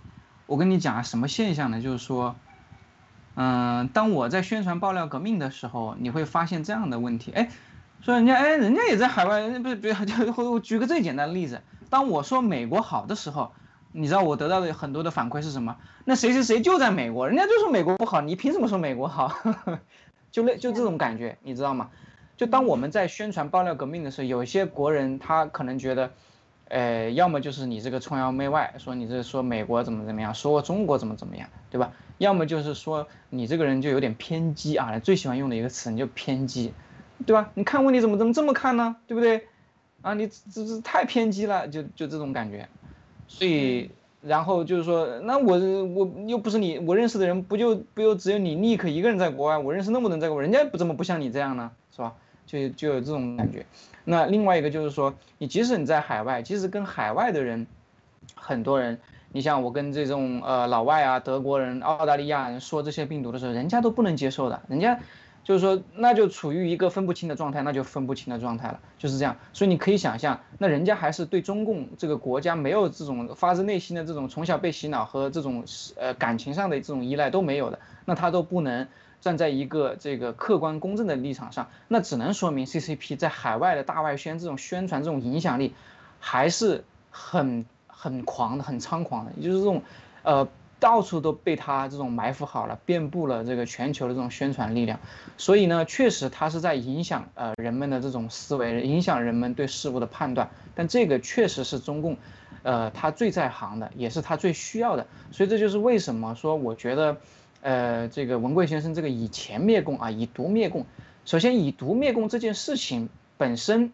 [0.47, 1.81] 我跟你讲啊，什么现象呢？
[1.81, 2.37] 就是说，
[3.37, 7.49] 嗯，当我在宣传爆料革命的时候，你会发现这样的问题，哎，
[8.03, 13.53] 说人家，哎，人家也在海外，不是，不是，就我举个最简单的例子，当我说美国好的时候，
[13.93, 15.77] 你知道我得到的很多的反馈是什么？
[16.05, 19.33] 那谁谁谁就在美国，人家就说美国不好，你凭什么说美国好？
[20.31, 21.89] 就那就这种感觉，你知道吗？
[22.37, 26.11] 就当我们在宣传爆料革命的时候，有一些国人他可能觉得。
[26.75, 31.93] 呃，要么就是你这个崇洋媚外，说你这说美国怎么怎么样，说中国怎么怎么样，对吧？
[32.19, 36.73] 要么就是说你这个人就有点偏激啊，最喜欢用的一个词，你就偏激，
[37.27, 37.53] 对吧？
[37.55, 38.97] 你看问题怎么怎么这么看呢？
[39.07, 39.47] 对不对？
[40.03, 42.69] 啊，你这这太偏激了，就就这种感觉。
[43.29, 45.57] 所以，然后就是说，那我
[45.95, 52.15] 我又不是你，我认识的人不就不就只有你尼克一个人在国外，我认识那么多人在国外，人家不怎么不像你这样呢，是吧？
[52.47, 53.65] 就就有这种感觉。
[54.05, 57.67] 那另外一个就是说，你即使你在海外，即使跟海外的人，
[58.35, 58.99] 很多人，
[59.33, 65.01] 你像我跟这种呃老外啊、德国人、澳大利亚人说这些病毒的时候，人家都不能接受的，人家
[65.43, 69.37] 就是说，那就处于一个分不清的状态，那就分不清的状态了，就是这样。
[69.53, 75.65] 所以你可以想象，那人家还是对中共这个国家没有这种发自内心的这种从小被洗脑和这种
[75.97, 78.87] 呃感情上的这种依赖都没有的，那他都不能
[79.25, 85.73] 站在一个这个客观公正的立场上，那只能说明 CCP 在海外的大外宣这种宣传这种影响力
[86.21, 89.83] 还是很很狂的，很猖狂的，也就是这种
[90.23, 90.47] 呃。
[90.81, 95.01] 到处都被他这种埋伏好了，遍布了这个全球的这种宣传力量，
[95.39, 100.51] 所以呢，确实他是在影响呃人们的这种思维，影响人们对事物的判断。
[100.75, 102.19] 但这个确实是中共，
[102.65, 105.07] 呃，他最在行的，也是他最需要的。
[105.31, 107.17] 所以这就是为什么说，我觉得，
[107.65, 110.85] 呃，这个文贵先生这个以前灭共啊，以毒灭共。
[111.25, 113.09] 首先，以毒灭共这件事情
[113.39, 113.91] 本身，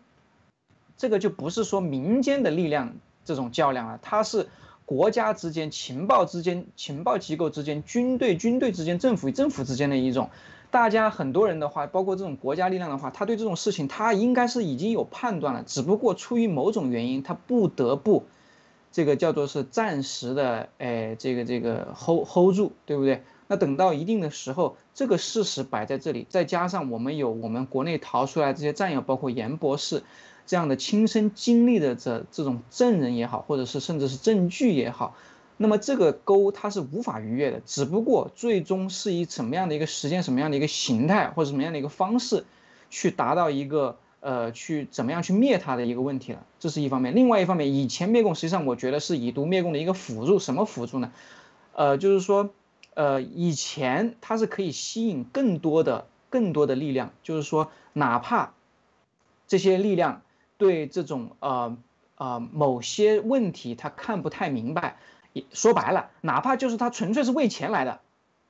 [0.96, 2.94] 这个就不是说民间的力量
[3.24, 4.48] 这种较量了，它是。
[4.86, 10.30] 国家之间、情报之间、情报机构之间、军队军队之间、政府与政府之间的一种，
[10.72, 18.24] 大家很多人的话，包括这种国家力量的话，他对这种事情他应该是已经有判断了，只不过出于某种原因，他不得不，
[18.90, 23.22] 这个叫做是暂时的，哎，这个这个 hold hold 住，对不对？
[23.50, 30.04] 那等到一定的时候，这个事实摆在这里，再加上我们有我们国内逃出来这些战友，包括严博士。
[30.46, 35.16] 这样的亲身经历的这这种证人也好，或者是甚至是证据也好，
[35.56, 42.44] 那么这个沟它是无法逾越的，只不过最终是以什么样的一个时间、什么样的一个形态或者什么样的一个方式，
[42.88, 47.14] 去达到一个呃去怎么样去灭它的一个问题了，这是一方面。
[47.14, 51.12] 另外一方面，以前灭共实际上我觉得是以毒灭共的一个辅助，什么辅助呢？
[51.72, 52.50] 呃，就是说，
[52.94, 58.54] 呃，以前它是可以吸引更多的更多的力量，就是说，哪怕
[59.46, 60.22] 这些力量。
[60.60, 61.78] 对这种呃
[62.16, 64.98] 呃某些问题他看不太明白，
[65.32, 68.02] 也说白了，哪怕就是他纯粹是为钱来的，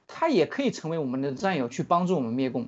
[0.08, 2.66] 他也可以成为我们的战友去帮助我们灭共，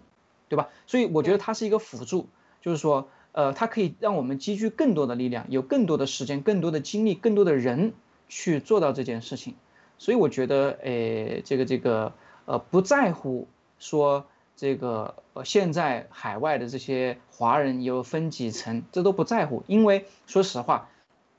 [0.49, 0.69] 对吧？
[0.87, 2.29] 所以我觉得它是一个辅助，
[2.61, 7.95] 就是说呃它可以让我们积聚更多的力量，有更多的时间、更多的精力、更多的人
[8.29, 9.57] 去做到这件事情。
[10.03, 12.13] 所以我觉得诶这个这个
[12.47, 13.47] 呃不在乎
[13.79, 14.27] 说。
[14.55, 20.91] 这个呃，现在海外的这些华人有分几层，这都不在乎，因为说实话，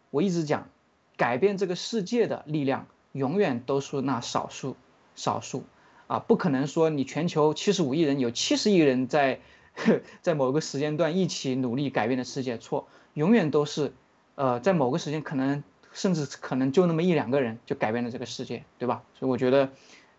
[0.09, 0.67] 我一直讲，
[1.15, 4.75] 改变这个世界的力量永远都是那少数，
[5.15, 5.63] 少数，
[6.07, 9.39] 啊，不可能说你全球七十五亿人有七十亿人在，
[10.21, 13.93] 在某个时间段一起努力改变的世界，错，永远都是，
[14.35, 19.03] 呃，在某个时间可能甚至可能就那么一两个人就改变了这个世界，对吧？
[19.17, 19.69] 所以我觉得，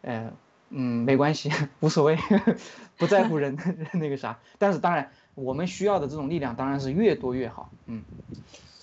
[0.02, 0.32] 呃。
[0.76, 1.50] 嗯，没关系，
[1.80, 2.18] 无所谓，
[2.96, 3.56] 不在乎人
[3.94, 4.40] 那个啥。
[4.58, 7.70] 但是当然，我们需要的这种力量当然是越多越好。
[7.86, 8.02] 嗯，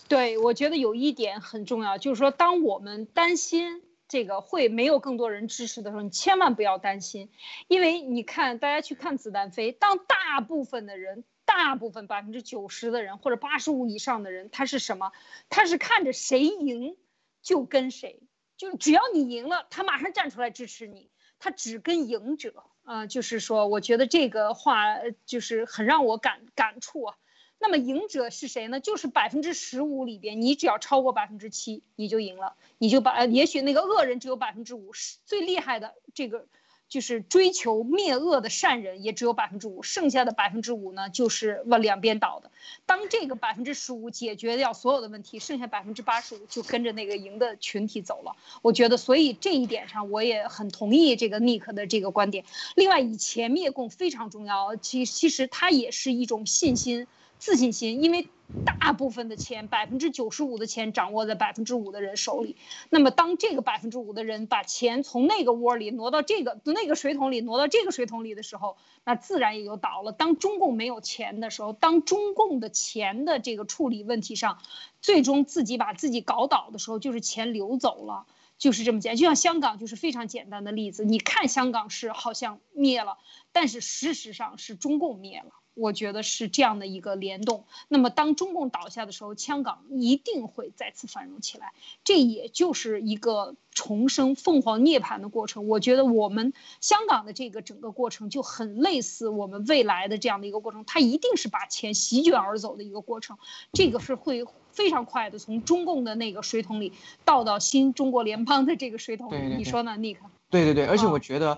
[0.07, 7.29] 对，我觉得有一点很重要，就是说，当我们担心这个会没有更多人支持的时候，你千万不要担心，
[7.67, 15.11] 因为你看，大家去看子弹飞，当大部分的人，大部分百分之九十的人或者八十五以上的人，他是什么？
[15.49, 16.97] 他是看着谁赢
[17.41, 18.21] 就跟谁，
[18.57, 21.09] 就只要你赢了，他马上站出来支持你。
[21.39, 27.17] 他只跟赢者啊，就是说，我觉得这个话就是很让我感感触啊。
[27.57, 28.79] 那么赢者是谁呢？
[28.79, 34.91] 就是百分之十五里边，你只要超过百分之七，你就赢了，你就把也许那个恶人只有百分之五，
[35.25, 36.47] 最厉害的这个。
[36.91, 42.51] 就是追求灭恶的善人也只有百分之五，剩下的百分之五呢，就是往两边倒的。
[42.85, 48.35] 当这个百分之十五解决掉所有的问题，剩下百分之八十五就跟着那个赢的群体走了。
[48.61, 52.43] 我觉得，所以这一点上我也很同意这个 Nick 的这个观点。
[52.75, 57.07] 另外，以前灭共非常重要，其其实它也是一种信心。
[57.41, 58.27] 自信心，因为
[58.67, 62.55] 大部分的钱，百分之九十五的钱掌握在百分之五的人手里。
[62.91, 70.11] 那么，当这个百分之五的人把钱从那个窝里挪到这个那个水桶里，挪到这个水桶里的时候，那自然也就倒了。
[70.11, 74.59] 当中共没有钱的时候，当中共的钱的这个处理问题上，
[75.01, 78.27] 最终自己把自己搞倒的时候，就是钱流走了，
[78.59, 79.17] 就是这么简单。
[79.17, 83.17] 就像香港就是非常简单的例子，你看香港是好像灭了，
[83.51, 85.53] 但是事实上是中共灭了。
[85.74, 87.65] 我觉得是这样的一个联动。
[87.88, 91.74] 那么，当中共倒下的时候，香港一定会再次繁荣起来。
[92.03, 95.67] 这也就是一个重生、凤凰涅槃的过程。
[95.67, 100.84] 我觉得我们香港的这个整个过程就很类似我们未来的这样的一个过程。
[100.86, 103.38] 它一定是把钱席卷而走的一个过程。
[103.72, 106.93] 这个是会非常快的，从中共的那个水桶里
[107.24, 109.55] 倒到新中国联邦的这个水桶里。
[109.57, 110.26] 你说呢，尼克？
[110.49, 111.57] 对对对，而且我觉得，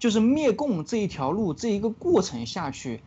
[0.00, 3.00] 就是灭共这一条路，这一个过程下去。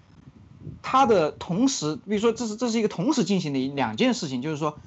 [0.82, 4.78] 它的同时，比如说，这是这是一个同时进行的两件事情，就是说，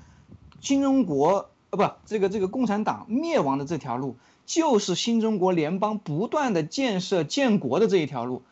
[0.60, 4.16] 新中国呃不，这个这个共产党灭亡的这条路，
[4.46, 8.42] 就是新中国联邦不断的建设建国的这一条路。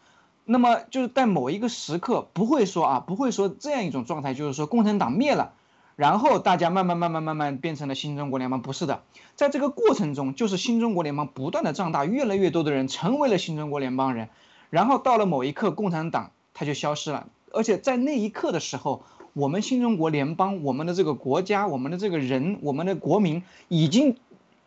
[0.44, 5.54] 那么就是在某一个时刻，不会说啊，不会说这样一种状态，就是说共产党灭了，
[5.96, 9.02] 然后大家慢慢慢慢慢慢变成了新中国联邦，不是的，
[9.34, 14.28] 在这个过程中，就是新中国联邦不断的壮大，越来越多的人成为了新中国联邦人，
[14.70, 19.02] 然后到了某一刻，共产党它就消失了，而且在那一刻的时候，
[19.34, 24.16] 我们新中国联邦，我们的这个国家，我们的这个人，我们的国民已经。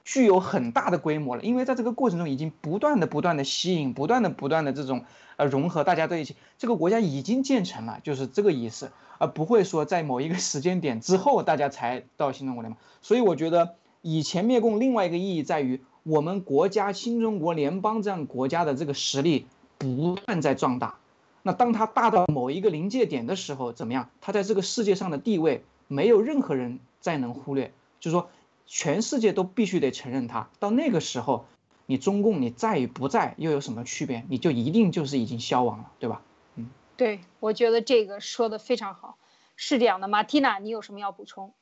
[0.06, 12.82] 具有很大的规模了，因为在这个过程中已经不断的、不断的吸引，不断的、不断的这种呃融合，大家在一起，这个国家已经建成了，就是这个意思，而不会说在某一个时间点之后大家才到新中国联邦。
[13.04, 19.46] 所以我觉得以前灭共另外一个意义在于，我们国家新中国联邦这样国家的这个实力
[19.78, 20.96] 不断在壮大。
[21.44, 24.10] 那当它大到某一个临界点的时候，怎么样？
[24.22, 28.30] 它在这个世界上的地位没有任何人再能忽略，就是说。
[28.72, 30.48] 全世界都必须得承认他。
[30.60, 31.48] 到那个时候，
[31.88, 34.24] 你中共你在与不在又有什么区别？
[34.30, 36.22] 你就一定就是已经消亡了，对吧？
[36.54, 39.18] 嗯，对，我觉得这个说的非常好，
[39.56, 40.08] 是这样的。
[40.08, 41.56] 马蒂娜，你有什么要补充？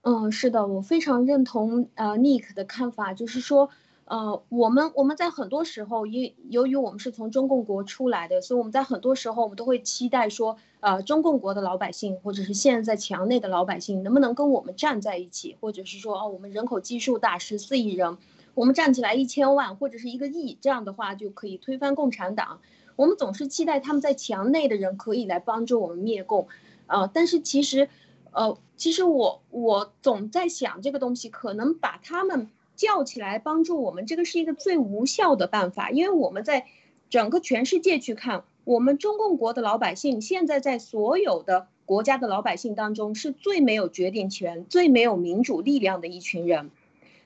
[0.00, 3.68] 嗯，是的，我非常认同呃 Nick 的看法，就是说。
[4.08, 18.16] 呃，我们我们在很多时候，因由于我们是从中共国出来的，所以我们在很多时候，我们都会期待说，呃，中共国的老百姓，或者是现在在墙内的老百姓，能不能跟我们站在一起，或者是说，哦，我们人口基数大，十四亿人，
[18.54, 22.60] 我们站起来一千万或者是一个亿，这样的话就可以推翻共产党。
[22.96, 26.48] 我们总是期待他们在墙内的人可以来帮助我们灭共，
[26.86, 27.90] 呃，但是其实，
[28.32, 32.48] 呃，其实我我总在想这个东西，可能把他们。
[32.78, 36.64] 叫起来帮助我们，这个是一个最无效的办法，因为我们在
[37.10, 46.70] 整个全世界去看，我们中共国的老百姓现在在所有的国家的老百姓当中是最没有决定权、最没有民主力量的一群人，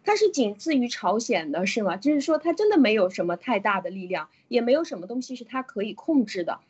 [0.04, 1.96] 他是仅次于朝鲜的，是吗？
[1.96, 6.60] 就是说他真的没有什么太大的力量，也没有什么东西是他可以控制的。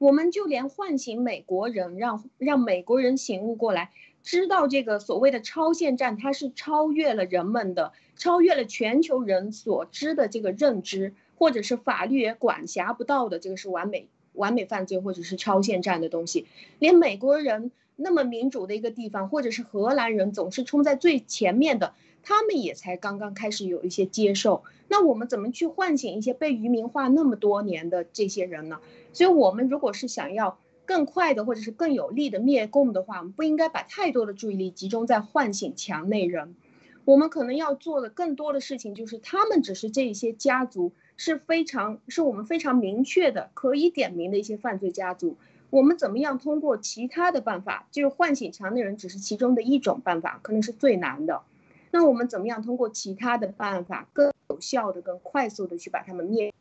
[0.00, 3.90] 我们就连唤醒美国人，让让美国人醒悟过来。
[4.22, 16.46] 知道这个所谓的超限战，它是超越了人们的，超越了全球人所知的这个认知，或者是法律也管辖不到的，这个是完美完美犯罪或者是超限战的东西。
[16.78, 21.92] 连美国人那么民主的一个地方，或者是荷兰人总是冲在最前面的，
[22.22, 24.64] 他们也才刚刚开始有一些接受。
[24.88, 28.80] 那我们怎么去唤醒一些被愚民化那么多年的这些人呢？
[29.12, 30.58] 所以，我们如果是想要。
[30.86, 36.56] 更快的或者是更有力的灭共的话，我们不应该把太多的注意力集中在唤醒墙内人。
[37.04, 45.36] 我们可能要做的更多的事情，就是他们只是这一些家族是非常是我们非常明确的可以点名的一些犯罪家族。
[45.70, 51.42] 我们怎么样通过其他的办法，就是唤醒墙内人只是其中的一种办法，可能是最难的。
[51.90, 56.52] 那我们怎么样通过其他的办法，更有效的、更快速的去把他们灭？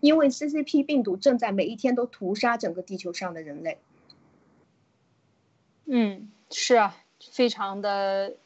[0.00, 3.78] 因为 CCP 病毒正在每一天都屠杀整个地球上的人类。
[5.86, 6.94] 嗯，是啊，
[7.32, 8.36] 非常的，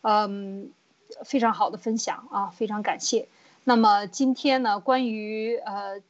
[0.00, 0.72] 嗯，
[1.24, 3.28] 非常好的分享啊，非常感谢。
[3.64, 6.00] 那么今天呢，关于呃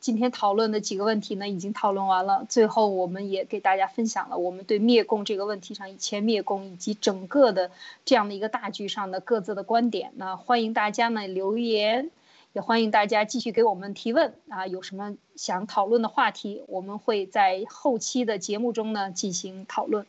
[0.00, 2.46] 今天讨论的几个问题呢，已经讨论完了。
[2.48, 7.70] 最后，我们也给大家分享了我们对灭共这个问题上以前灭共以及整个的
[8.04, 10.12] 这样的一个大局上的各自的观点。
[10.16, 12.10] 那欢迎大家呢留言。
[12.52, 14.66] 也欢迎大家继续给我们提问啊！
[14.66, 20.06] 有什么想讨论的话题，我们会在后期的节目中呢进行讨论。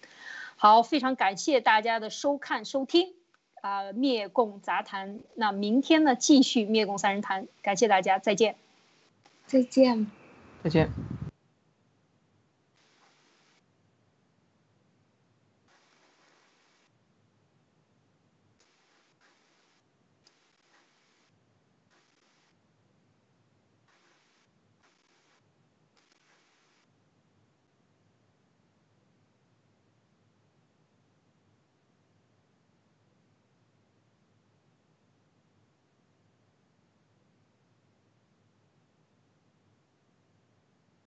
[0.56, 3.12] 好，非常感谢大家的收看收听
[3.60, 3.92] 啊！
[3.92, 8.56] 灭共杂谈，那明天呢继续灭共三人谈，感谢大家，再见，
[9.48, 10.06] 再见，
[10.62, 10.92] 再见。